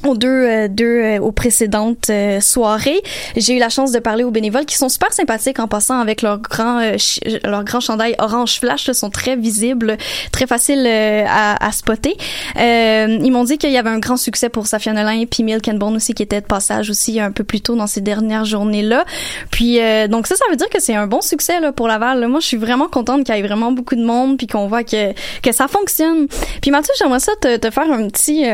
[0.04, 3.00] aux deux, euh, deux euh, aux précédentes euh, soirées.
[3.36, 6.22] J'ai eu la chance de parler aux bénévoles qui sont super sympathiques en passant avec
[6.22, 9.96] leur grand euh, ch- leur grand chandail orange flash, là, sont très visibles,
[10.32, 12.16] très faciles euh, à, à spotter.
[12.56, 15.68] Euh, ils m'ont dit qu'il y avait un grand succès pour Safia Nolin puis Milk
[15.94, 19.04] aussi qui était de passage aussi un peu plus tôt dans ces dernières journées-là.
[19.50, 22.20] Puis euh, donc ça ça veut dire que c'est un bon succès là pour Laval.
[22.20, 22.28] là.
[22.28, 24.84] Moi je suis vraiment contente qu'il y ait vraiment beaucoup de monde puis qu'on voit
[24.84, 25.12] que
[25.42, 26.26] que ça fonctionne.
[26.62, 28.44] Puis Mathieu, j'aimerais ça te, te faire un petit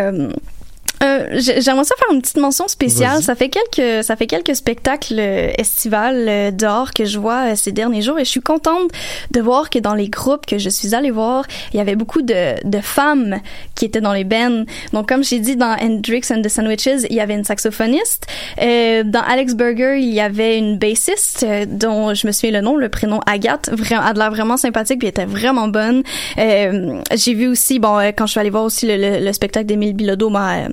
[1.02, 3.22] euh, j'ai- J'aimerais ça faire une petite mention spéciale.
[3.22, 7.72] Ça fait quelques, ça fait quelques spectacles euh, estivales euh, dehors que je vois ces
[7.72, 8.90] derniers jours et je suis contente
[9.30, 12.22] de voir que dans les groupes que je suis allée voir, il y avait beaucoup
[12.22, 13.40] de, de femmes
[13.74, 14.64] qui étaient dans les bands.
[14.92, 18.26] Donc comme j'ai dit dans Hendrix and the Sandwiches, il y avait une saxophoniste.
[18.60, 22.76] Euh, dans Alex Burger, il y avait une bassiste dont je me souviens le nom,
[22.76, 23.70] le prénom Agathe.
[23.72, 26.02] Vraiment, elle a l'air vraiment sympathique puis elle était vraiment bonne.
[26.38, 29.66] Euh, j'ai vu aussi, bon, quand je suis allée voir aussi le, le- le spectacle
[29.66, 30.68] d'Émile Bilodeau, m'a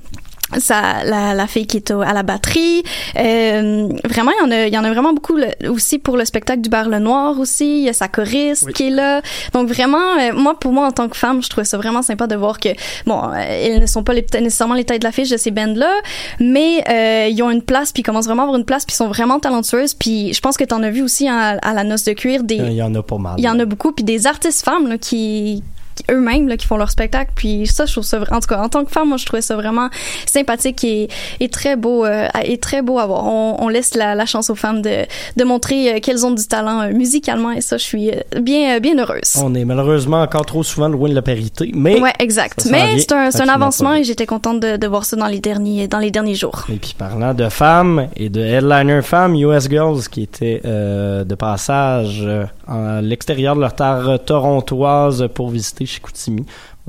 [0.60, 2.84] ça, la, la fille qui est au- à la batterie.
[3.18, 6.18] Euh, vraiment, il y en a, il y en a vraiment beaucoup le- aussi pour
[6.18, 7.80] le spectacle du Bar Le Noir aussi.
[7.80, 9.22] Il y a sa choriste qui est là.
[9.54, 12.28] Donc vraiment, euh, moi pour moi en tant que femme, je trouvais ça vraiment sympa
[12.28, 12.70] de voir que
[13.06, 15.74] bon, euh, elles ne sont pas les, nécessairement les têtes de l'affiche de ces bands
[15.76, 15.92] là,
[16.40, 18.94] mais euh, ils ont une place puis ils commencent vraiment à avoir une place puis
[18.94, 19.94] ils sont vraiment talentueuses.
[19.94, 22.44] Puis je pense que tu en as vu aussi hein, à, la noce de cuir
[22.44, 23.36] des Il y en a pas mal.
[23.38, 25.64] il y en a beaucoup puis des artistes femmes là, qui-
[26.12, 27.32] eux-mêmes là, qui font leur spectacle.
[27.36, 29.42] Puis ça je trouve ça en tout cas en tant que femme moi je trouvais
[29.42, 29.90] ça vraiment
[30.26, 31.08] sympathique et,
[31.40, 33.26] et très beau euh, et très beau à voir.
[33.26, 35.06] On, on laisse la, la chance aux femmes de,
[35.36, 37.52] de montrer euh, qu'elles ont du talent euh, musicalement.
[37.52, 39.36] Et ça je suis bien bien heureuse.
[39.42, 42.68] On est malheureusement encore trop souvent loin de la parité, mais ouais exact.
[42.70, 45.88] mais c'est un, un avancement et j'étais contente de, de voir ça dans les derniers
[45.88, 46.66] dans les derniers jours.
[46.70, 51.36] Et puis parlant de femmes et de headliner femmes, US Girls qui étaient euh, de
[51.36, 52.26] passage
[52.68, 56.46] à l'extérieur de leur terre torontoise pour visiter Chicoutimi.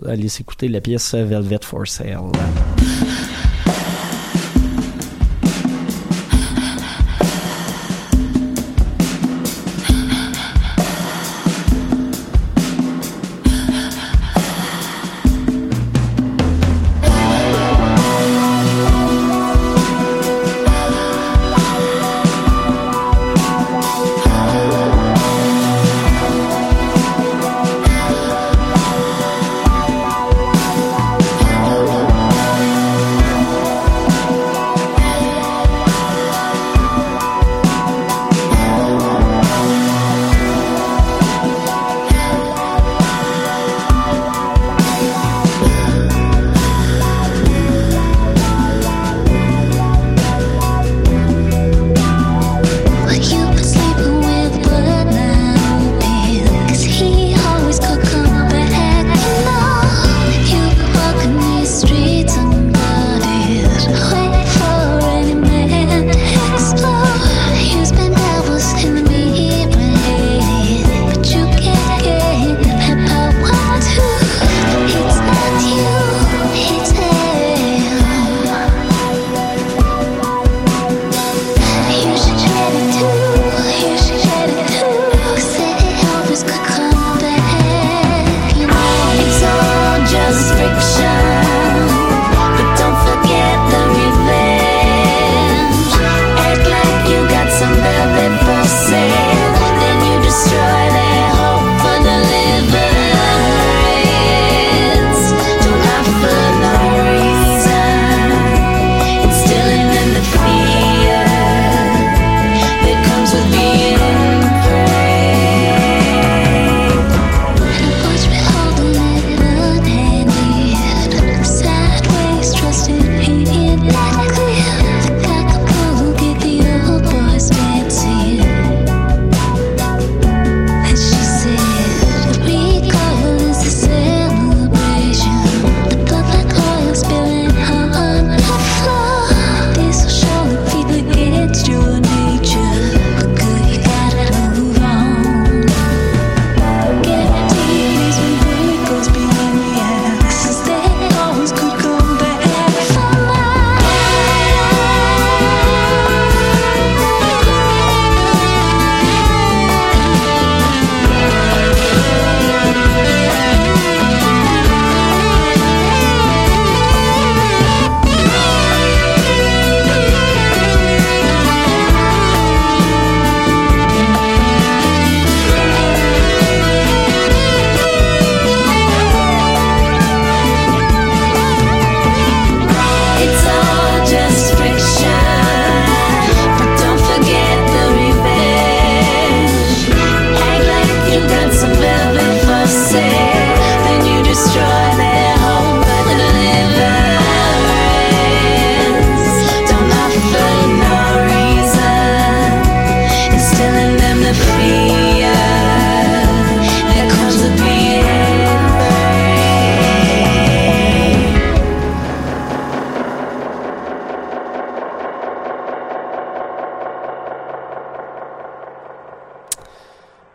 [0.07, 2.33] Allez s'écouter la pièce Velvet for Sale.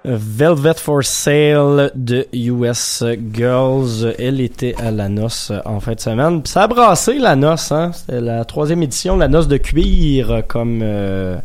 [0.06, 4.14] Velvet for Sale de US Girls.
[4.20, 6.42] Elle était à la noce en fin de semaine.
[6.42, 7.92] Puis ça a brassé la noce, hein.
[7.94, 11.38] C'était la troisième édition, la noce de cuir, comme, euh,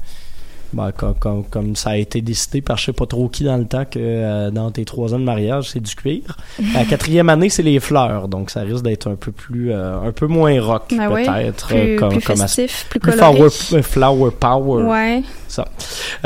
[0.73, 3.57] Ben, comme, comme, comme ça a été décidé par je sais pas trop qui dans
[3.57, 6.37] le temps que euh, dans tes trois ans de mariage, c'est du cuir.
[6.75, 10.13] La quatrième année, c'est les fleurs, donc ça risque d'être un peu plus, euh, un
[10.13, 13.49] peu moins rock Ben oui, peut-être, plus- euh, comme, plus comme as- festif, plus flower,
[13.71, 13.83] coloré.
[13.83, 14.83] flower power.
[14.85, 15.23] Ouais.
[15.49, 15.67] Ça.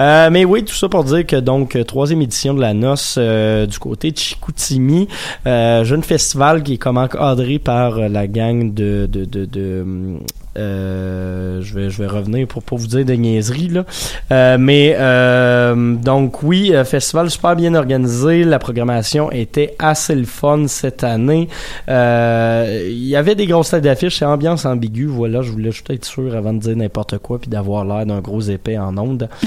[0.01, 3.79] Euh, mais oui, tout ça pour dire que donc troisième édition de la noce du
[3.79, 5.07] côté de Chicoutimi,
[5.47, 10.21] jeune festival qui est comme encadré par la gang de de de, de, hum,
[10.57, 13.85] euh, je vais je vais revenir pour pas vous dire de niaiseries là.
[14.31, 20.67] Euh, mais euh, donc oui, festival super bien organisé, la programmation était assez le fun
[20.69, 21.49] cette année.
[21.88, 26.05] Il y avait des grosses têtes d'affiches, c'est ambiance ambiguë, voilà, je voulais juste être
[26.05, 29.29] sûr avant de dire n'importe quoi puis d'avoir l'air d'un gros épais en ondes.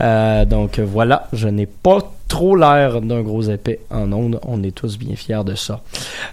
[0.00, 1.98] Euh, donc voilà, je n'ai pas
[2.34, 5.82] trop l'air d'un gros épais en ondes, on est tous bien fiers de ça.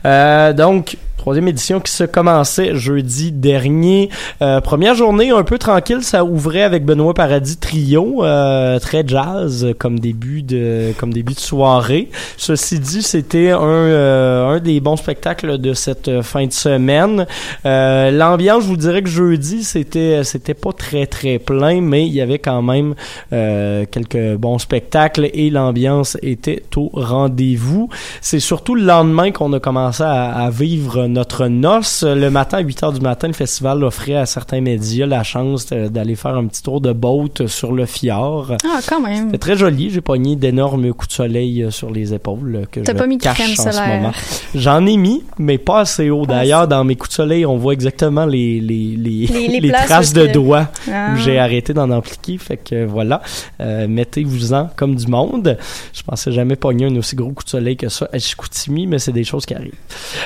[0.04, 4.10] Euh, donc troisième édition qui se commençait jeudi dernier.
[4.42, 9.76] Euh, première journée un peu tranquille, ça ouvrait avec Benoît Paradis Trio, euh, très jazz
[9.78, 12.10] comme début de comme début de soirée.
[12.38, 17.28] Ceci dit, c'était un un des bons spectacles de cette fin de semaine.
[17.64, 22.22] L'ambiance, je vous dirais que jeudi, c'était c'était pas très très plein, mais il y
[22.22, 22.96] avait quand même
[23.30, 25.90] quelques bons spectacles et l'ambiance
[26.21, 27.89] était au rendez-vous.
[28.21, 32.04] C'est surtout le lendemain qu'on a commencé à, à vivre notre noce.
[32.04, 35.67] Le matin, à 8 heures du matin, le festival offrait à certains médias la chance
[35.67, 38.54] d'aller faire un petit tour de boat sur le fjord.
[38.65, 39.25] Ah, quand même.
[39.25, 39.89] C'était très joli.
[39.89, 43.17] J'ai pogné d'énormes coups de soleil euh, sur les épaules euh, que je pas mis
[43.17, 43.97] cache crème en ce solaire.
[43.97, 44.12] moment.
[44.56, 46.25] J'en ai mis, mais pas assez haut.
[46.25, 50.34] D'ailleurs, dans mes coups de soleil, on voit exactement les les les, traces de que-
[50.34, 51.12] doigts Ah.
[51.13, 52.38] où j'ai arrêté d'en appliquer.
[52.38, 53.21] Fait que voilà,
[53.60, 55.58] Euh, mettez-vous-en comme du monde.
[55.94, 59.00] Je pensais jamais pogner un aussi gros coup de soleil que ça à Chicoutimi, mais
[59.00, 59.74] c'est des choses qui arrivent.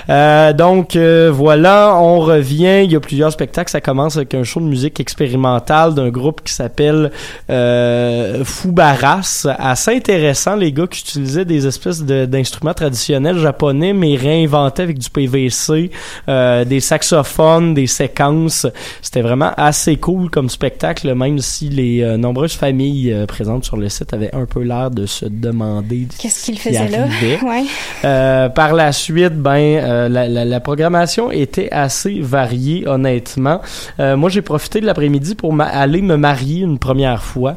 [0.10, 2.84] Euh, donc euh, voilà, on revient.
[2.84, 3.72] Il y a plusieurs spectacles.
[3.72, 7.12] Ça commence avec un show de musique expérimentale d'un groupe qui s'appelle
[7.50, 9.48] euh, Fubaras.
[9.58, 15.10] Assez intéressant, les gars qui utilisaient des espèces d'instruments traditionnels japonais, mais réinventés avec du
[15.10, 15.92] PVC,
[16.30, 18.68] euh, des saxophones, des séquences.
[19.02, 23.78] C'était vraiment assez cool comme spectacle, même si les euh, nombreuses familles euh, présentes sur
[23.78, 27.06] le site avaient un peu l'air de se demander Qu'est-ce qu'il faisait là?
[27.44, 27.64] Ouais.
[28.04, 33.62] Euh, par la suite, ben euh, la, la- la programmation était assez variée, honnêtement.
[34.00, 37.56] Euh, moi, j'ai profité de l'après-midi pour aller me marier une première fois.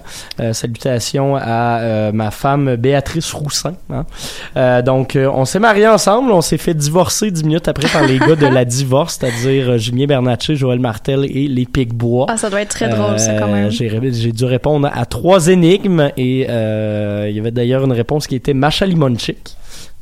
[0.52, 3.74] Salutations à ma femme Béatrice Roussin.
[3.90, 4.82] hein.
[4.82, 6.32] Donc, on s'est mariés ensemble.
[6.32, 10.06] On s'est fait divorcer dix minutes après par les gars de la divorce, c'est-à-dire Julien
[10.06, 12.26] Bernatchez, Joël Martel et les Picbois.
[12.28, 13.70] Ah, ça doit être très drôle, ça, quand même.
[13.70, 18.54] J'ai dû répondre à trois énigmes et il y avait d'ailleurs une réponse qui était
[18.54, 19.56] Macha Limonchik.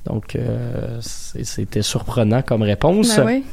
[0.05, 3.17] Donc, euh, c'était surprenant comme réponse.
[3.17, 3.45] Ben oui.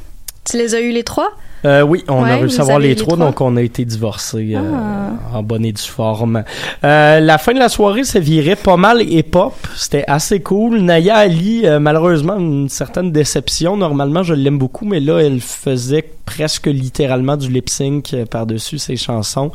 [0.45, 1.32] Tu les as eu les trois?
[1.65, 4.54] Euh, oui, on a réussi à avoir les les trois, donc on a été divorcés
[4.56, 5.38] euh, Ah.
[5.38, 6.43] en bonne et due forme.
[6.84, 9.54] Euh, la fin de la soirée se virait pas mal hip-hop.
[9.76, 10.80] C'était assez cool.
[10.80, 13.78] Naya Ali, malheureusement, une certaine déception.
[13.78, 18.95] Normalement, je l'aime beaucoup, mais là, elle faisait presque littéralement du lip-sync euh, par-dessus ses
[18.95, 19.52] chansons.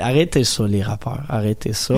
[0.00, 1.22] Arrêtez ça, les rappeurs.
[1.28, 1.94] Arrêtez ça.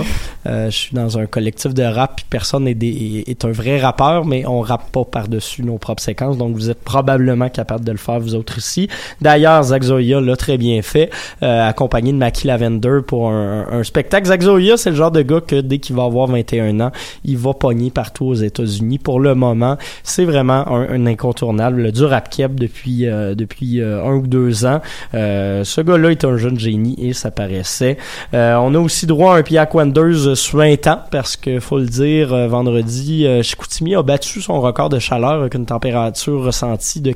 [0.46, 4.24] Je suis dans un collectif de rap, puis personne est, des- est un vrai rappeur,
[4.24, 7.98] mais on rappe pas par-dessus nos propres séquences, donc vous êtes probablement capable de le
[7.98, 8.88] faire vous autres ici.
[9.20, 11.10] D'ailleurs, Zach Zoya l'a très bien fait,
[11.42, 14.26] euh, accompagné de Mackie Lavender pour un, un spectacle.
[14.26, 16.92] Zach Zoya, c'est le genre de gars que dès qu'il va avoir 21 ans,
[17.24, 18.98] il va pogner partout aux États-Unis.
[18.98, 24.04] Pour le moment, c'est vraiment un, un incontournable du rap keb depuis euh, depuis euh,
[24.04, 24.80] un ou deux ans.
[25.14, 27.96] Euh, ce gars-là est un jeune génie et ça paraissait.
[28.34, 32.32] Euh, on a aussi droit à un Piac Wenders suintant parce que faut le dire,
[32.32, 37.12] euh, vendredi, Chicoutimi a battu son record de chaleur avec une température ressentie de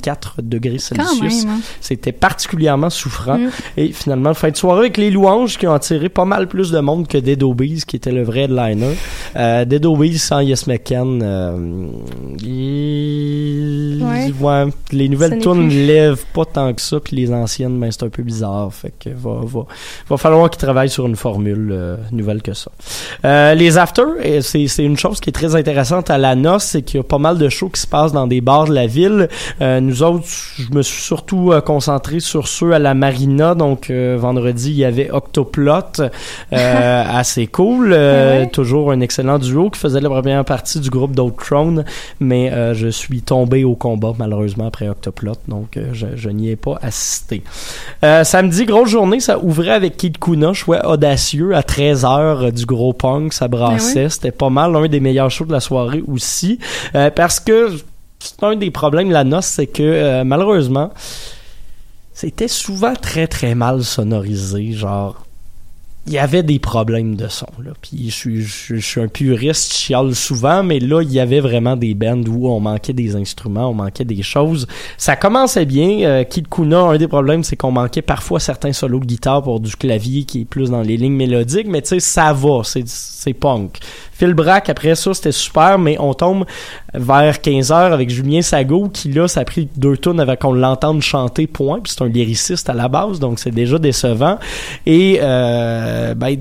[0.00, 1.44] 44 degrés Celsius.
[1.46, 1.60] hein.
[1.80, 3.38] C'était particulièrement souffrant.
[3.38, 3.50] Mm.
[3.76, 6.80] Et finalement, fin de soirée avec les louanges qui ont attiré pas mal plus de
[6.80, 8.94] monde que Dead Obies, qui était le vrai headliner.
[9.36, 11.86] Euh, Dead Obies sans Yes McCann, euh,
[12.42, 14.32] il- Ouais.
[14.40, 15.86] ouais, les nouvelles tunes plus.
[15.86, 18.72] lèvent pas tant que ça, puis les anciennes, ben c'est un peu bizarre.
[18.72, 19.66] Fait que va, va,
[20.08, 22.70] va falloir qu'ils travaillent sur une formule euh, nouvelle que ça.
[23.24, 24.06] Euh, les afters,
[24.40, 27.04] c'est c'est une chose qui est très intéressante à la noce, c'est qu'il y a
[27.04, 29.28] pas mal de shows qui se passent dans des bars de la ville.
[29.60, 30.26] Euh, nous autres,
[30.58, 33.54] je me suis surtout euh, concentré sur ceux à la marina.
[33.54, 37.92] Donc euh, vendredi, il y avait Octoplot, euh, assez cool.
[37.92, 41.84] Euh, Toujours un excellent duo qui faisait la première partie du groupe Throne,
[42.20, 46.50] mais euh, je suis tombé au combat malheureusement après Octoplot, donc euh, je, je n'y
[46.50, 47.42] ai pas assisté.
[48.04, 51.54] Euh, samedi, grosse journée, ça ouvrait avec Kid Kuna, choix audacieux.
[51.54, 55.44] À 13h du gros punk, ça brassait, Ben c'était pas mal un des meilleurs shows
[55.46, 56.58] de la soirée aussi,
[56.94, 57.70] Euh, parce que
[58.22, 60.90] c'est un des problèmes de la noce, c'est que euh, malheureusement,
[62.12, 65.24] c'était souvent très très mal sonorisé, genre
[66.06, 67.46] il y avait des problèmes de son
[67.80, 71.94] puis je suis un puriste je chiale souvent mais là il y avait vraiment des
[71.94, 74.66] bands où on manquait des instruments on manquait des choses.
[74.98, 76.00] Ça commençait bien.
[76.02, 79.60] Euh, Kid Kuna un des problèmes c'est qu'on manquait parfois certains solos de guitare pour
[79.60, 83.34] du clavier qui est plus dans les lignes mélodiques mais tu sais ça va c'est
[83.34, 83.78] punk
[84.22, 86.44] Phil Brack après ça c'était super mais on tombe
[86.94, 91.02] vers 15h avec Julien Sago qui là ça a pris deux tonnes avec qu'on l'entende
[91.02, 94.38] chanter point puis c'est un lyriciste à la base donc c'est déjà décevant.
[94.86, 96.40] Et euh, ben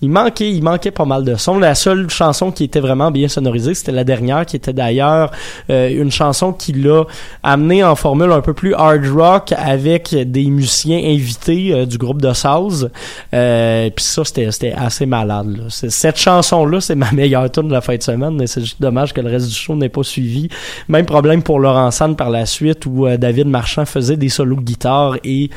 [0.00, 1.58] il manquait, il manquait pas mal de son.
[1.58, 5.30] La seule chanson qui était vraiment bien sonorisée, c'était la dernière, qui était d'ailleurs
[5.70, 7.04] euh, une chanson qui l'a
[7.42, 12.22] amené en formule un peu plus hard rock avec des musiciens invités euh, du groupe
[12.22, 12.90] de South.
[13.34, 15.56] Euh, Puis ça, c'était, assez malade.
[15.56, 15.64] Là.
[15.68, 19.12] Cette chanson-là, c'est ma meilleure tune de la fin de semaine, mais c'est juste dommage
[19.12, 20.48] que le reste du show n'ait pas suivi.
[20.88, 24.56] Même problème pour Laurent Sand par la suite, où euh, David Marchand faisait des solos
[24.56, 25.50] de guitare et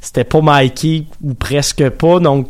[0.00, 2.20] c'était pas Mikey ou presque pas.
[2.20, 2.48] Donc,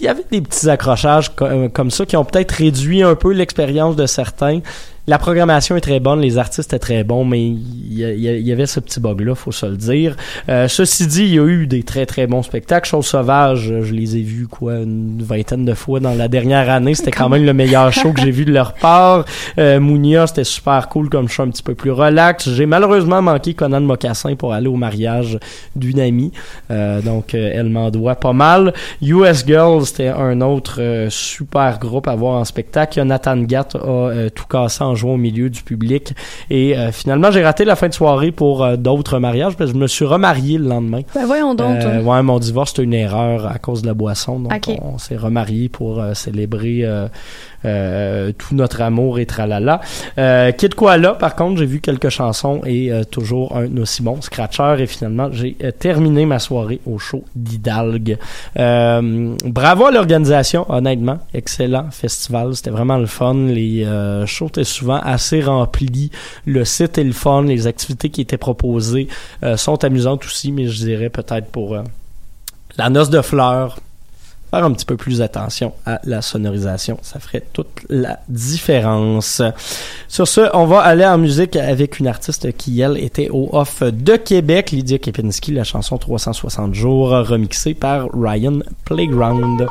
[0.00, 3.32] il y avait des petits accrochages euh, comme ça qui ont peut-être réduit un peu
[3.32, 4.60] l'expérience de certains.
[5.10, 8.78] La programmation est très bonne, les artistes étaient très bons, mais il y, avait ce
[8.78, 10.14] petit bug-là, faut se le dire.
[10.48, 12.88] Euh, ceci dit, il y a eu des très très bons spectacles.
[12.88, 16.70] Chose sauvage, euh, je les ai vus quoi une vingtaine de fois dans la dernière
[16.70, 16.94] année.
[16.94, 19.24] C'était quand même le meilleur show que j'ai vu de leur part.
[19.58, 22.48] Euh, Mounia, c'était super cool comme show un petit peu plus relax.
[22.48, 25.40] J'ai malheureusement manqué Conan Mocassin pour aller au mariage
[25.74, 26.30] d'une amie.
[26.70, 28.72] Euh, donc euh, elle m'en doit pas mal.
[29.02, 33.02] US Girls, c'était un autre euh, super groupe à voir en spectacle.
[33.02, 36.14] Nathan Gatt a tout cassé en au milieu du public.
[36.50, 39.76] Et euh, finalement, j'ai raté la fin de soirée pour euh, d'autres mariages parce que
[39.76, 41.02] je me suis remarié le lendemain.
[41.14, 41.80] Ben voyons donc.
[41.80, 44.40] Euh, ouais, mon divorce, c'était une erreur à cause de la boisson.
[44.40, 44.76] Donc, Ok.
[44.82, 46.84] on, s'est remarié pour euh, célébrer
[47.62, 49.80] tout notre amour et tralala.
[50.18, 54.20] Euh, Kid Koala, par contre, j'ai vu quelques chansons et euh, toujours un aussi bon
[54.20, 54.76] scratcher.
[54.78, 58.18] Et finalement, j'ai euh, terminé ma soirée au show d'Hidalgue.
[58.58, 61.18] Euh, bravo à l'organisation, honnêtement.
[61.34, 62.54] Excellent festival.
[62.54, 63.34] C'était vraiment le fun.
[63.34, 66.10] Les euh, shows étaient souvent assez remplis.
[66.46, 67.42] Le site est le fun.
[67.44, 69.08] Les activités qui étaient proposées
[69.42, 71.82] euh, sont amusantes aussi, mais je dirais peut-être pour euh,
[72.76, 73.78] la noce de fleurs,
[74.50, 76.98] faire un petit peu plus attention à la sonorisation.
[77.02, 79.42] Ça ferait toute la différence.
[80.08, 83.82] Sur ce, on va aller en musique avec une artiste qui, elle, était au off
[83.82, 89.66] de Québec, Lydia Kepinski, la chanson 360 jours, remixée par Ryan Playground.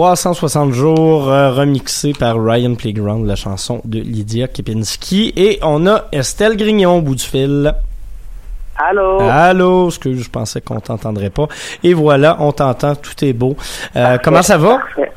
[0.00, 5.34] 360 jours euh, remixé par Ryan Playground, la chanson de Lydia Kepinski.
[5.36, 7.74] Et on a Estelle Grignon au bout du fil.
[8.78, 9.18] Allô?
[9.20, 11.48] Allô, excuse, je pensais qu'on t'entendrait pas.
[11.84, 13.56] Et voilà, on t'entend, tout est beau.
[13.94, 14.78] Euh, comment ça va?
[14.78, 15.12] Parfait.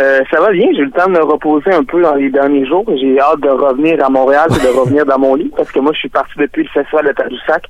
[0.00, 2.30] Euh, ça va bien, j'ai eu le temps de me reposer un peu dans les
[2.30, 2.84] derniers jours.
[3.00, 5.92] J'ai hâte de revenir à Montréal et de revenir dans mon lit parce que moi
[5.92, 7.62] je suis parti depuis le festival de Tadoussac.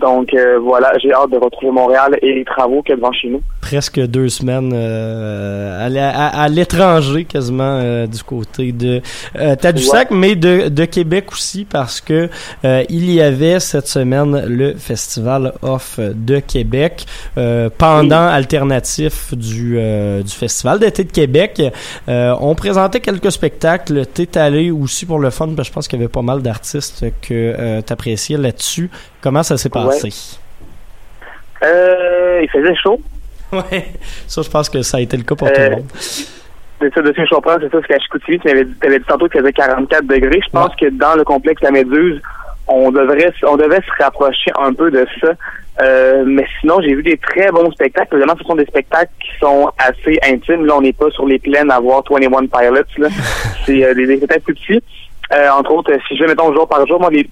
[0.00, 3.12] Donc euh, voilà, j'ai hâte de retrouver Montréal et les travaux qu'il y a devant
[3.12, 3.42] chez nous.
[3.60, 9.00] Presque deux semaines euh, à, la- à- à l'étranger, quasiment euh, du côté de
[9.36, 12.28] euh, Tadoussac, mais de, de Québec aussi, parce que
[12.64, 17.04] euh, il y avait cette semaine le festival off de Québec
[17.36, 21.60] euh, pendant alternatif du, euh, du festival d'été de Québec.
[22.08, 24.06] Euh, on présentait quelques spectacles.
[24.06, 26.40] T'es allé aussi pour le fun, parce que je pense qu'il y avait pas mal
[26.42, 28.90] d'artistes que euh, t'appréciais là-dessus.
[29.20, 30.08] Comment ça s'est passé?
[31.62, 33.00] Euh, il faisait chaud.
[33.50, 33.86] Ouais,
[34.26, 35.86] ça je pense que ça a été le cas pour tout Euh, le monde.
[35.94, 38.74] C'est ça, de ce que je comprends, c'est ça, ce qu'à Chicoutimi, tu m'avais dit,
[38.74, 40.40] t'avais dit tantôt qu'il faisait 44 degrés.
[40.44, 42.20] Je pense que dans le complexe La Méduse,
[42.68, 45.28] on devrait, on devait se rapprocher un peu de ça.
[45.80, 48.16] Euh, mais sinon, j'ai vu des très bons spectacles.
[48.16, 50.66] Évidemment, ce sont des spectacles qui sont assez intimes.
[50.66, 53.08] Là, on n'est pas sur les plaines à voir 21 Pilots.
[53.64, 54.82] C'est euh, des, des spectacles plus petits.
[55.32, 57.28] Euh, entre autres, si je vais, mettons, jour par jour, moi, les,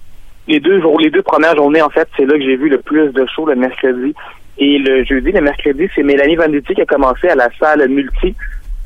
[0.47, 2.79] les deux jours, les deux premières journées, en fait, c'est là que j'ai vu le
[2.79, 4.13] plus de shows le mercredi
[4.57, 5.31] et le jeudi.
[5.31, 8.35] Le mercredi, c'est Mélanie Venditti qui a commencé à la salle multi.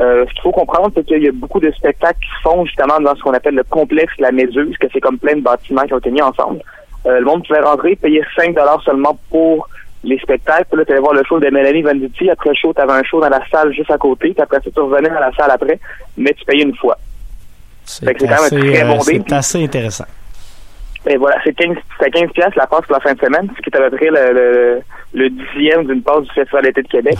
[0.01, 2.65] Euh, ce qu'il faut comprendre, c'est qu'il y a beaucoup de spectacles qui se font
[2.65, 5.83] justement dans ce qu'on appelle le complexe La Méduse, que c'est comme plein de bâtiments
[5.83, 6.61] qui ont été mis ensemble.
[7.05, 9.69] Euh, le monde pouvait rentrer, payer 5 seulement pour
[10.03, 10.65] les spectacles.
[10.69, 12.29] Puis là, tu allais voir le show de Mélanie Venditti.
[12.31, 14.29] Après le show, tu avais un show dans la salle juste à côté.
[14.33, 15.79] Puis après ça, tu revenais dans la salle après,
[16.17, 16.97] mais tu payais une fois.
[17.83, 20.05] C'est quand même assez, euh, bon c'est assez intéressant.
[21.09, 23.61] Et voilà, c'est 15, c'était 15 piastres la passe pour la fin de semaine, ce
[23.61, 24.81] qui est à peu près le, le,
[25.15, 27.17] le dixième d'une passe du Festival d'été de Québec.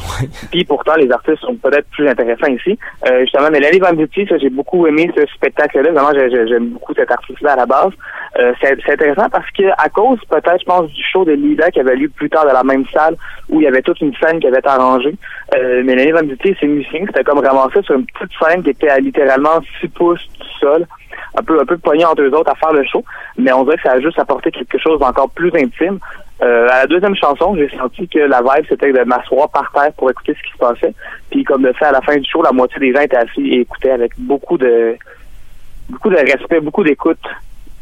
[0.52, 2.78] Puis pourtant, les artistes sont peut-être plus intéressants ici.
[3.10, 5.92] Euh, justement, Mélanie Venditti, ça, j'ai beaucoup aimé ce spectacle-là.
[5.92, 7.90] Vraiment, j'ai- j'ai- j'aime beaucoup cet artiste-là à la base.
[8.40, 11.80] Euh, c'est intéressant parce que à cause, peut-être, je pense, du show de Lida qui
[11.80, 13.16] avait lieu plus tard dans la même salle
[13.50, 15.16] où il y avait toute une scène qui avait été arrangée.
[15.58, 17.02] Euh, Mélanie Venditti, c'est musicien.
[17.08, 20.86] C'était comme ramassé sur une petite scène qui était à littéralement 6 pouces du sol
[21.38, 23.04] un peu un peu poigné entre eux autres à faire le show,
[23.38, 26.00] mais on dirait que ça a juste apporté quelque chose d'encore plus intime.
[26.42, 29.94] Euh, à la deuxième chanson, j'ai senti que la vibe c'était de m'asseoir par terre
[29.94, 30.94] pour écouter ce qui se passait.
[31.30, 33.48] Puis comme de fait à la fin du show, la moitié des gens étaient assis
[33.48, 34.96] et écoutaient avec beaucoup de
[35.90, 37.20] beaucoup de respect, beaucoup d'écoute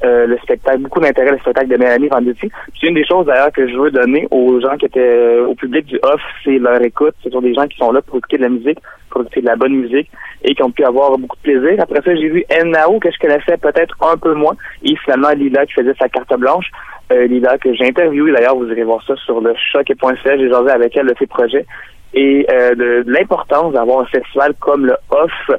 [0.04, 2.50] euh, le spectacle, beaucoup d'intérêt le spectacle de Mélanie Venditti.
[2.74, 5.56] Puis une des choses d'ailleurs que je veux donner aux gens qui étaient euh, au
[5.56, 7.16] public du off, c'est leur écoute.
[7.24, 8.80] Ce sont des gens qui sont là pour écouter de la musique,
[9.10, 10.10] pour écouter de la bonne musique
[10.44, 11.82] et qui ont pu avoir beaucoup de plaisir.
[11.82, 15.66] Après ça, j'ai vu Nao que je connaissais peut-être un peu moins et finalement Lila
[15.66, 16.66] qui faisait sa carte blanche.
[17.12, 20.70] Euh, Lila que j'ai interviewé d'ailleurs, vous irez voir ça sur le choc.ca, j'ai jasé
[20.70, 21.66] avec elle de ses projets
[22.14, 25.52] et euh, de, de l'importance d'avoir un festival comme le Off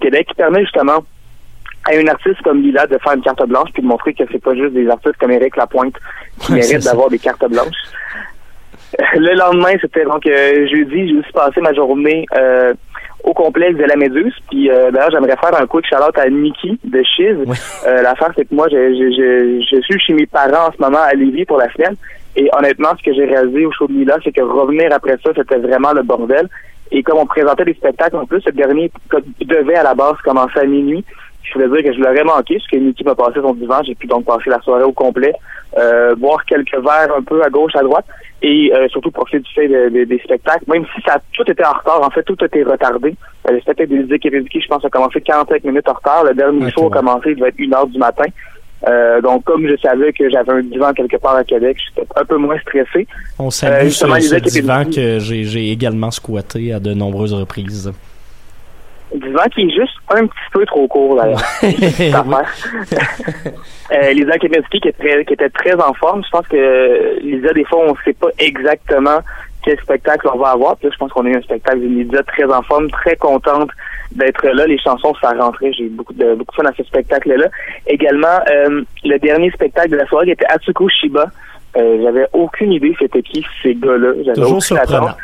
[0.00, 1.04] Québec qui permet justement
[1.88, 4.42] à une artiste comme Lila de faire une carte blanche puis de montrer que c'est
[4.42, 5.94] pas juste des artistes comme Eric Lapointe
[6.40, 7.76] qui Ouais, méritent d'avoir des cartes blanches.
[9.14, 12.74] Le lendemain, c'était donc euh, jeudi, j'ai aussi passé ma journée euh,
[13.26, 14.32] au complexe de la Méduse.
[14.48, 17.36] Puis euh, d'ailleurs, j'aimerais faire un quick shout-out à Nikki de Chiz.
[17.86, 20.80] Euh, L'affaire, c'est que moi, je, je, je, je suis chez mes parents en ce
[20.80, 21.96] moment à Lévis pour la semaine.
[22.36, 25.30] Et honnêtement, ce que j'ai réalisé au show de Lila, c'est que revenir après ça,
[25.34, 26.48] c'était vraiment le bordel.
[26.92, 28.90] Et comme on présentait des spectacles en plus, le dernier
[29.40, 31.04] devait à la base commencer à minuit.
[31.48, 33.82] Je voulais dire que je l'aurais manqué, parce que Nikki m'a passé son divan.
[33.84, 35.32] J'ai pu donc passer la soirée au complet,
[35.78, 38.04] euh, boire quelques verres un peu à gauche, à droite,
[38.42, 40.64] et euh, surtout profiter du fait de- de- des spectacles.
[40.68, 43.14] Même si ça tout était en retard, en fait, tout était retardé.
[43.48, 46.24] Euh, le spectacle des Kepinski, je pense, a commencé 45 minutes en retard.
[46.24, 48.24] Le dernier show a commencé, il devait être une heure du matin.
[48.88, 52.24] Euh, donc, comme je savais que j'avais un divan quelque part à Québec, j'étais un
[52.24, 53.06] peu moins stressé.
[53.38, 57.90] On Euh, salue justement, ce, ce divan que j'ai également squatté à de nombreuses reprises.
[59.14, 61.42] Divan qui est juste un petit peu trop court, d'ailleurs.
[63.92, 66.20] Euh, Lisa Kepinski qui, qui était très en forme.
[66.24, 69.20] Je pense que Lisa, des fois, on ne sait pas exactement
[69.64, 70.76] quel spectacle on va avoir.
[70.76, 73.14] Puis là, je pense qu'on a eu un spectacle d'une Lisa très en forme, très
[73.14, 73.70] contente
[74.10, 74.66] d'être là.
[74.66, 75.72] Les chansons, ça rentrait.
[75.72, 77.46] J'ai eu beaucoup de beaucoup de fun à ce spectacle-là.
[77.86, 81.26] Également, euh, le dernier spectacle de la soirée qui était Atsuko Shiba.
[81.76, 84.14] Euh, j'avais aucune idée c'était qui ces gars-là.
[84.24, 85.06] J'avais Toujours aucune surprenant.
[85.06, 85.16] attente.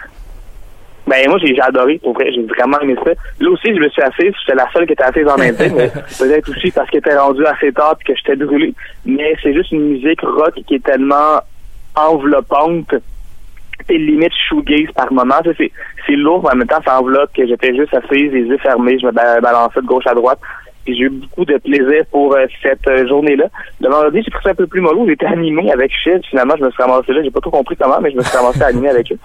[1.07, 3.11] Ben moi j'ai adoré, pour vrai, j'ai vraiment aimé ça.
[3.41, 5.65] Là aussi je me suis assise, j'étais la seule qui était assise en même temps,
[5.77, 5.89] mais
[6.19, 8.73] peut-être aussi parce qu'elle était rendue assez tard et que j'étais brûlé.
[9.05, 11.41] Mais c'est juste une musique rock qui est tellement
[11.97, 12.95] enveloppante
[13.89, 15.35] et limite shoegaze par moment.
[15.59, 15.73] C'est,
[16.07, 18.99] c'est lourd, mais en même temps, ça enveloppe que j'étais juste assise, les yeux fermés,
[18.99, 20.39] je me ba- balançais de gauche à droite.
[20.87, 23.45] Et j'ai eu beaucoup de plaisir pour euh, cette euh, journée-là.
[23.81, 25.07] Le vendredi, j'ai pris ça un peu plus mollo.
[25.07, 26.25] J'étais animé avec Shid.
[26.27, 27.23] Finalement, je me suis ramassé là.
[27.23, 29.19] J'ai pas trop compris comment, mais je me suis ramassé animé avec eux.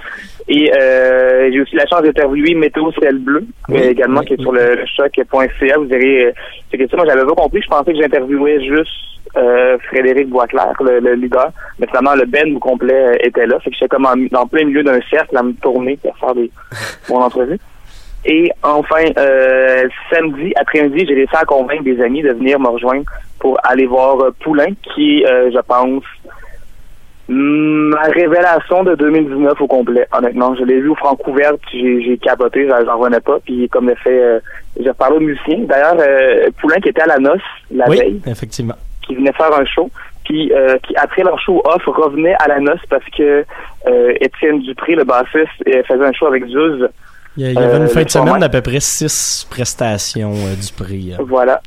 [0.47, 4.33] Et euh, j'ai aussi la chance d'interviewer Météo Ciel Bleu, Oui, euh, également, oui, qui
[4.33, 4.43] est oui.
[4.43, 5.77] sur le, le choc.ca.
[5.77, 6.31] Vous verrez, euh,
[6.69, 7.61] c'est que ça, moi, j'avais pas compris.
[7.61, 8.91] Je pensais que j'interviewais juste
[9.35, 11.49] euh, Frédéric Boisclair, le, le leader.
[11.79, 13.59] Mais finalement, le band au complet euh, était là.
[13.59, 16.33] Fait que j'étais comme en, dans plein milieu d'un cercle à me tourner pour faire
[16.35, 16.49] des,
[17.09, 17.59] mon entrevue.
[18.25, 23.03] Et enfin, euh, samedi après-midi, j'ai réussi à convaincre des amis de venir me rejoindre
[23.39, 26.03] pour aller voir euh, Poulain, qui, euh, je pense,
[27.29, 30.07] ma révélation de 2019 au complet.
[30.13, 33.37] Honnêtement, je l'ai vu au Francouverte, j'ai j'ai capoté, j'en revenais pas.
[33.45, 34.39] Puis comme le fait, euh,
[34.79, 35.59] j'ai parlé aux musiciens.
[35.59, 38.75] D'ailleurs, euh, Poulain qui était à la noce la Oui, veille, effectivement.
[39.05, 39.89] qui venait faire un show,
[40.23, 43.43] puis euh, qui après leur show off revenait à la noce parce que
[43.87, 46.87] euh, Étienne Dupré, le bassiste, euh, faisait un show avec Zuz.
[47.37, 50.55] Il y, avait Euh, une fin le de semaine d'à peu près six prestations euh,
[50.55, 51.13] du prix.
[51.13, 51.23] euh.
[51.27, 51.61] Voilà.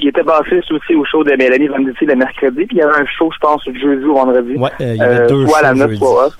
[0.00, 2.96] Il était bassiste aussi au show de Mélanie Venditti le mercredi, puis il y avait
[3.00, 4.54] un show, je pense, jeudi ou vendredi.
[4.56, 6.34] Ouais, euh, il y avait Euh, deux la shows soit off.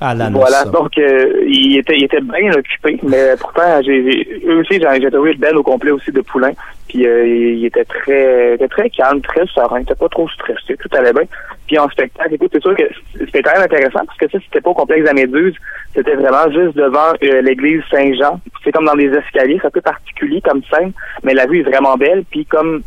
[0.00, 0.28] À la.
[0.28, 5.10] Voilà, donc euh, il était il était bien occupé, mais pourtant j'ai eux aussi j'ai
[5.10, 6.50] trouvé le Ben au complet aussi de Poulain,
[6.94, 10.96] puis euh, il était très très calme, très serein, il était pas trop stressé, tout
[10.96, 11.24] allait bien.
[11.66, 12.84] Puis en spectacle, écoute, c'est sûr que
[13.18, 15.56] c'était même intéressant parce que ça c'était pas au complexe de la Méduse,
[15.92, 18.40] c'était vraiment juste devant euh, l'église Saint-Jean.
[18.62, 20.92] C'est comme dans des escaliers, c'est un peu particulier comme scène,
[21.24, 22.82] mais la vue est vraiment belle, puis comme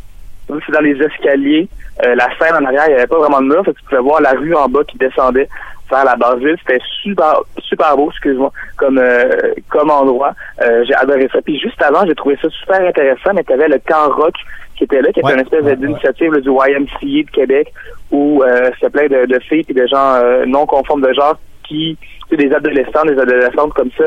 [0.48, 1.68] c'est dans les escaliers,
[2.02, 3.84] euh, la scène en arrière, il n'y avait pas vraiment de mur, fait que tu
[3.84, 5.48] pouvais voir la rue en bas qui descendait
[5.90, 6.56] vers la base ville.
[6.66, 10.34] C'était super super beau, excuse-moi, comme euh, comme endroit.
[10.62, 11.40] Euh, j'ai adoré ça.
[11.42, 14.34] Puis juste avant, j'ai trouvé ça super intéressant, mais tu avais le camp rock
[14.76, 17.72] qui était là, qui était une espèce d'initiative du YMCA de Québec,
[18.10, 21.36] où euh, c'était plein de, de filles et de gens euh, non conformes de genre
[21.64, 21.98] qui,
[22.30, 24.04] des adolescents, des adolescentes comme ça,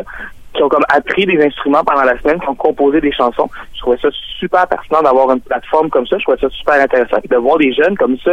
[0.54, 3.50] qui ont comme appris des instruments pendant la semaine, qui ont composé des chansons.
[3.74, 6.18] Je trouvais ça super pertinent d'avoir une plateforme comme ça.
[6.18, 7.18] Je trouvais ça super intéressant.
[7.30, 8.32] De voir des jeunes comme ça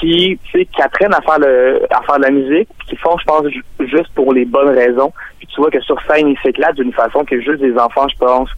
[0.00, 3.16] qui, tu sais, qui apprennent à faire le, à faire de la musique, qui font,
[3.18, 5.12] je pense, ju- juste pour les bonnes raisons.
[5.38, 8.16] Puis tu vois que sur scène, ils s'éclatent d'une façon que juste des enfants, je
[8.18, 8.48] pense,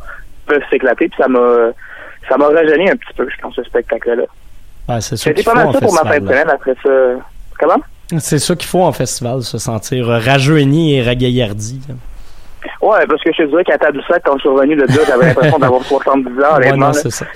[0.47, 1.09] peuvent s'éclater.
[1.09, 1.69] Puis ça m'a,
[2.31, 4.25] ça m'a rajeuni un petit peu, je pense, ce spectacle-là.
[4.89, 6.91] Ouais, c'est C'était pas mal ça pour ma fin de semaine après ça.
[7.59, 7.83] Comment?
[8.19, 11.81] C'est ça qu'il faut en festival, se sentir rajeuni et ragaillardi.
[12.87, 15.26] Ouais, parce que je te dirais qu'à Tadoussac, quand je suis revenu de là, j'avais
[15.26, 17.26] l'impression d'avoir 70 ans, Ouais, non, c'est ça.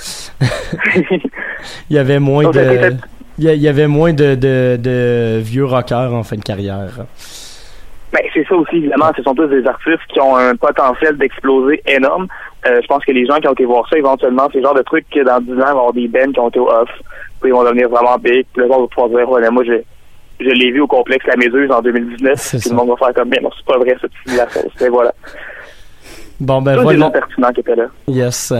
[1.90, 2.92] Il y avait moins Donc, de...
[3.36, 6.90] Il y avait moins de, de, de vieux rockers en fin de carrière.
[8.12, 9.10] Ben, c'est ça aussi, évidemment.
[9.16, 12.28] Ce sont tous des artistes qui ont un potentiel d'exploser énorme.
[12.66, 14.74] Euh, je pense que les gens qui ont été voir ça, éventuellement, c'est le genre
[14.74, 16.90] de truc que dans 10 ans, y avoir des bands qui ont été off,
[17.40, 19.64] puis ils vont devenir vraiment big, puis le monde va pouvoir dire, ouais, mais moi,
[19.64, 19.72] je,
[20.40, 23.28] je l'ai vu au complexe La Méduse en 2019, puis le monde va faire comme,
[23.28, 24.80] mais non, c'est pas vrai, c'est de la sauce.
[24.80, 25.12] Et voilà.
[26.40, 26.98] Bon, ben voilà.
[26.98, 27.84] gens pertinents qui étaient là.
[28.08, 28.54] Yes.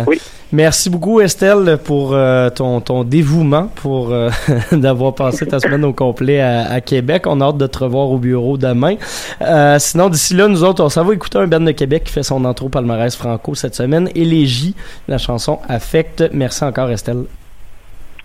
[0.52, 4.28] Merci beaucoup Estelle pour euh, ton, ton dévouement pour euh,
[4.72, 7.22] d'avoir passé ta semaine au complet à, à Québec.
[7.26, 8.96] On a hâte de te revoir au bureau demain.
[9.40, 12.12] Euh, sinon d'ici là nous autres on s'en va écouter un band de Québec qui
[12.12, 14.10] fait son intro palmarès franco cette semaine.
[14.14, 14.74] Élégie,
[15.08, 16.22] la chanson affecte.
[16.34, 17.24] Merci encore Estelle.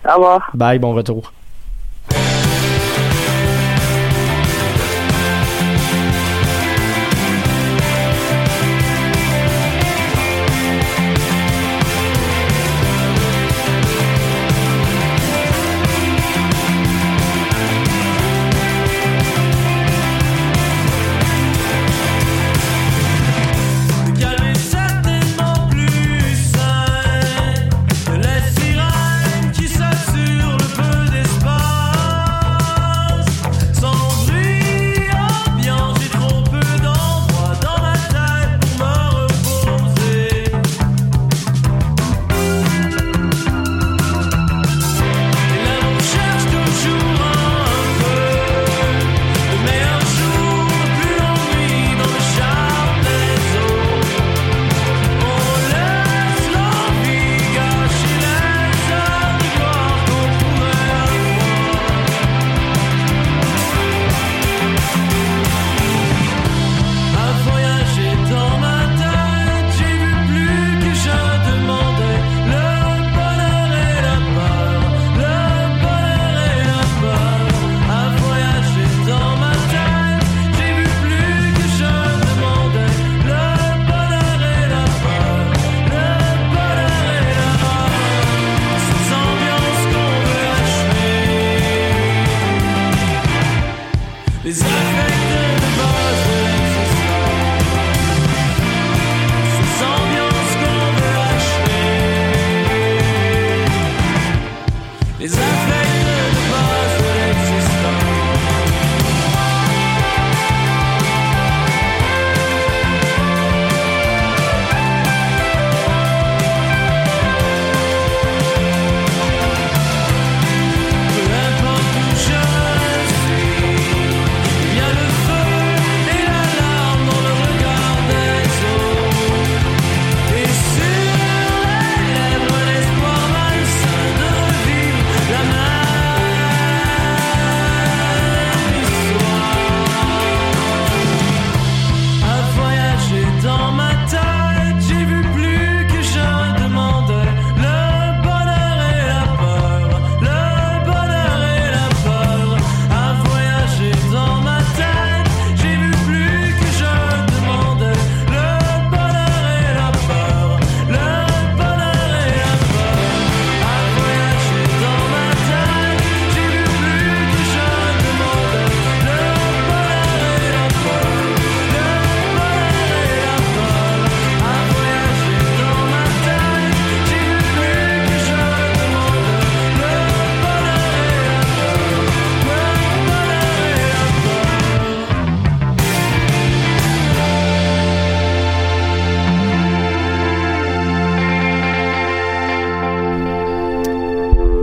[0.06, 0.50] Au revoir.
[0.52, 1.32] Bye, bon retour.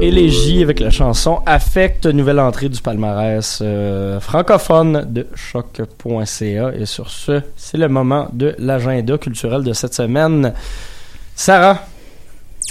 [0.03, 6.73] Élégie avec la chanson Affect, nouvelle entrée du palmarès euh, francophone de choc.ca.
[6.77, 10.53] Et sur ce, c'est le moment de l'agenda culturel de cette semaine.
[11.35, 11.85] Sarah,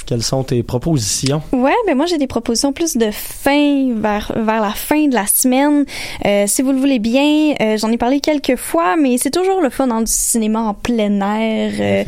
[0.04, 1.42] quelles sont tes propositions?
[1.52, 5.26] Ouais, ben moi j'ai des propositions plus de fin vers vers la fin de la
[5.26, 5.84] semaine.
[6.24, 9.60] Euh, si vous le voulez bien, euh, j'en ai parlé quelques fois, mais c'est toujours
[9.60, 12.04] le fun dans du cinéma en plein air, euh,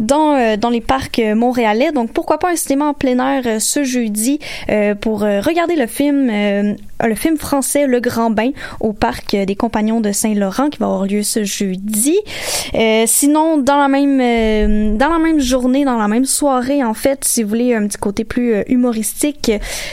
[0.00, 1.92] dans euh, dans les parcs euh, montréalais.
[1.92, 4.38] Donc pourquoi pas un cinéma en plein air euh, ce jeudi
[4.68, 6.74] euh, pour regarder le film euh,
[7.04, 10.86] le film français Le Grand Bain au parc euh, des Compagnons de Saint-Laurent qui va
[10.86, 12.16] avoir lieu ce jeudi.
[12.74, 16.94] Euh, sinon, dans la même euh, dans la même journée, dans la même soirée, en
[16.94, 19.50] fait, si vous voulez un petit côté plus euh, humoristique,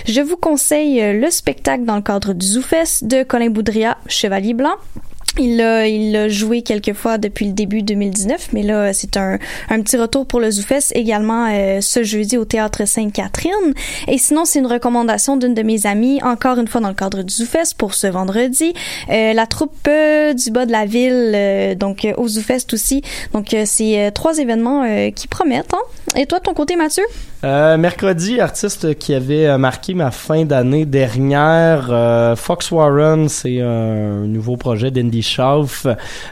[0.08, 4.54] je vous conseille euh, le spectacle dans le cadre du ZooFest de Colin Boudria, Chevalier
[4.54, 4.76] Blanc.
[5.40, 9.98] Il l'a, il joué quelques fois depuis le début 2019, mais là, c'est un, petit
[9.98, 13.74] retour pour le ZooFest également euh, ce jeudi au Théâtre Sainte-Catherine.
[14.08, 17.24] Et sinon, c'est une recommandation d'une de mes amies, encore une fois dans le cadre
[17.24, 18.74] du ZooFest pour ce vendredi.
[19.10, 23.02] Euh, la troupe euh, du bas de la ville, euh, donc au ZooFest aussi.
[23.34, 24.84] Donc, c'est trois événements
[25.16, 25.74] qui promettent.
[25.74, 26.16] Hein?
[26.20, 27.04] Et toi, de ton côté, Mathieu?
[27.44, 34.92] Mercredi, artiste qui avait marqué ma fin d'année dernière, Fox Warren, c'est un nouveau projet
[34.92, 35.88] d'Andy Schauf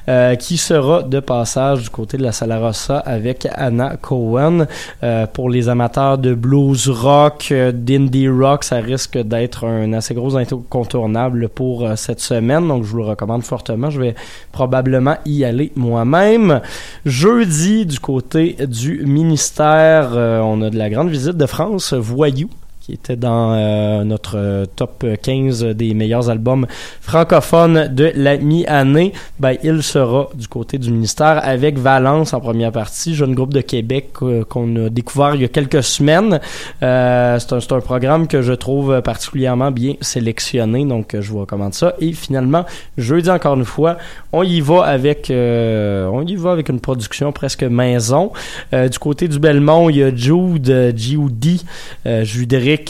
[0.08, 4.68] euh, qui sera de passage du côté de la Sala Rossa avec Anna Cohen.
[5.04, 10.14] Euh, pour les amateurs de blues rock, euh, d'indie rock, ça risque d'être un assez
[10.14, 13.90] gros incontournable pour cette semaine, donc je vous le recommande fortement.
[13.90, 14.16] Je vais
[14.52, 16.62] probablement y aller moi-même.
[17.06, 22.50] Jeudi, du côté du ministère, on a de la grande visite de France, Voyou
[22.82, 26.66] qui était dans euh, notre euh, top 15 des meilleurs albums
[27.00, 32.72] francophones de la mi-année, ben, il sera du côté du ministère avec Valence en première
[32.72, 36.40] partie, jeune groupe de Québec euh, qu'on a découvert il y a quelques semaines.
[36.82, 41.76] Euh, c'est un, un programme que je trouve particulièrement bien sélectionné, donc je vous recommande
[41.76, 41.94] ça.
[42.00, 42.66] Et finalement,
[42.98, 43.98] jeudi encore une fois,
[44.34, 48.32] on y va avec on y va avec une production presque maison.
[48.72, 51.64] Du côté du Belmont, il y a Jude, Judy,
[52.06, 52.24] euh,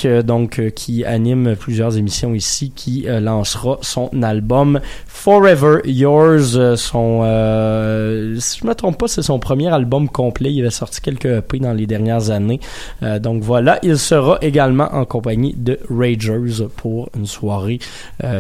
[0.06, 6.58] Euh, donc euh, qui anime plusieurs émissions ici, qui euh, lancera son album Forever Yours.
[6.76, 7.22] son,
[8.40, 10.54] si je me trompe pas, c'est son premier album complet.
[10.54, 12.60] Il avait sorti quelques EP dans les dernières années.
[13.20, 17.80] Donc voilà, il sera également en compagnie de Ragers pour une soirée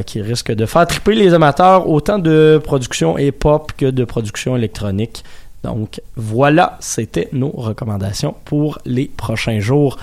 [0.08, 5.24] qui risque de faire triper les amateurs autant de production hip-hop que de production électronique.
[5.64, 9.98] Donc voilà, c'était nos recommandations pour les prochains jours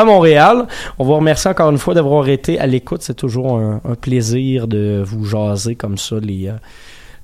[0.00, 0.66] à Montréal.
[0.98, 3.02] On vous remercie encore une fois d'avoir été à l'écoute.
[3.02, 6.52] C'est toujours un, un plaisir de vous jaser comme ça les, euh,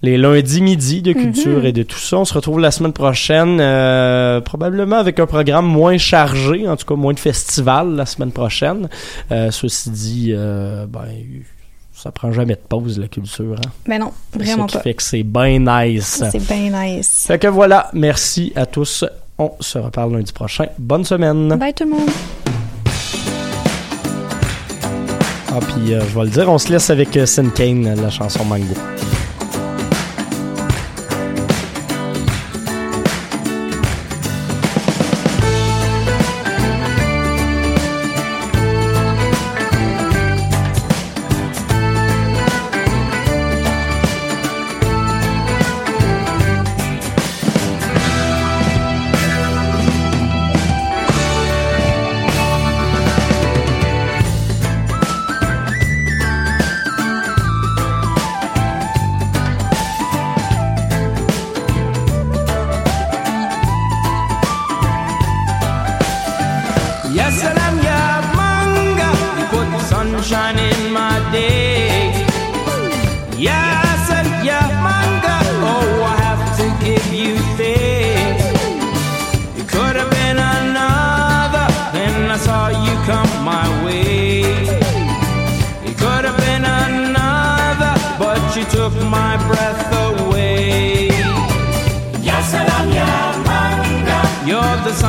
[0.02, 1.66] les lundis midi de culture Mhm.
[1.66, 2.18] et de tout ça.
[2.18, 6.84] On se retrouve la semaine prochaine, euh, probablement avec un programme moins chargé, en tout
[6.86, 8.88] cas moins de festivals la semaine prochaine.
[9.32, 11.04] Euh, ceci dit, euh, ben,
[11.94, 13.56] ça prend jamais de pause la culture.
[13.56, 13.70] Hein?
[13.86, 14.82] Ben non, vraiment ça qui pas.
[14.82, 16.22] fait que c'est bien nice.
[16.30, 17.24] C'est bien nice.
[17.26, 19.04] Fait que voilà, merci à tous.
[19.38, 20.66] On se reparle lundi prochain.
[20.78, 21.48] Bonne semaine.
[21.56, 22.53] Bye tout le monde.
[25.56, 28.10] Ah, puis euh, je vais le dire, on se laisse avec euh, Sin Kane, la
[28.10, 28.74] chanson Mango.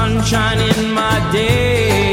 [0.05, 2.04] Sunshine in my day.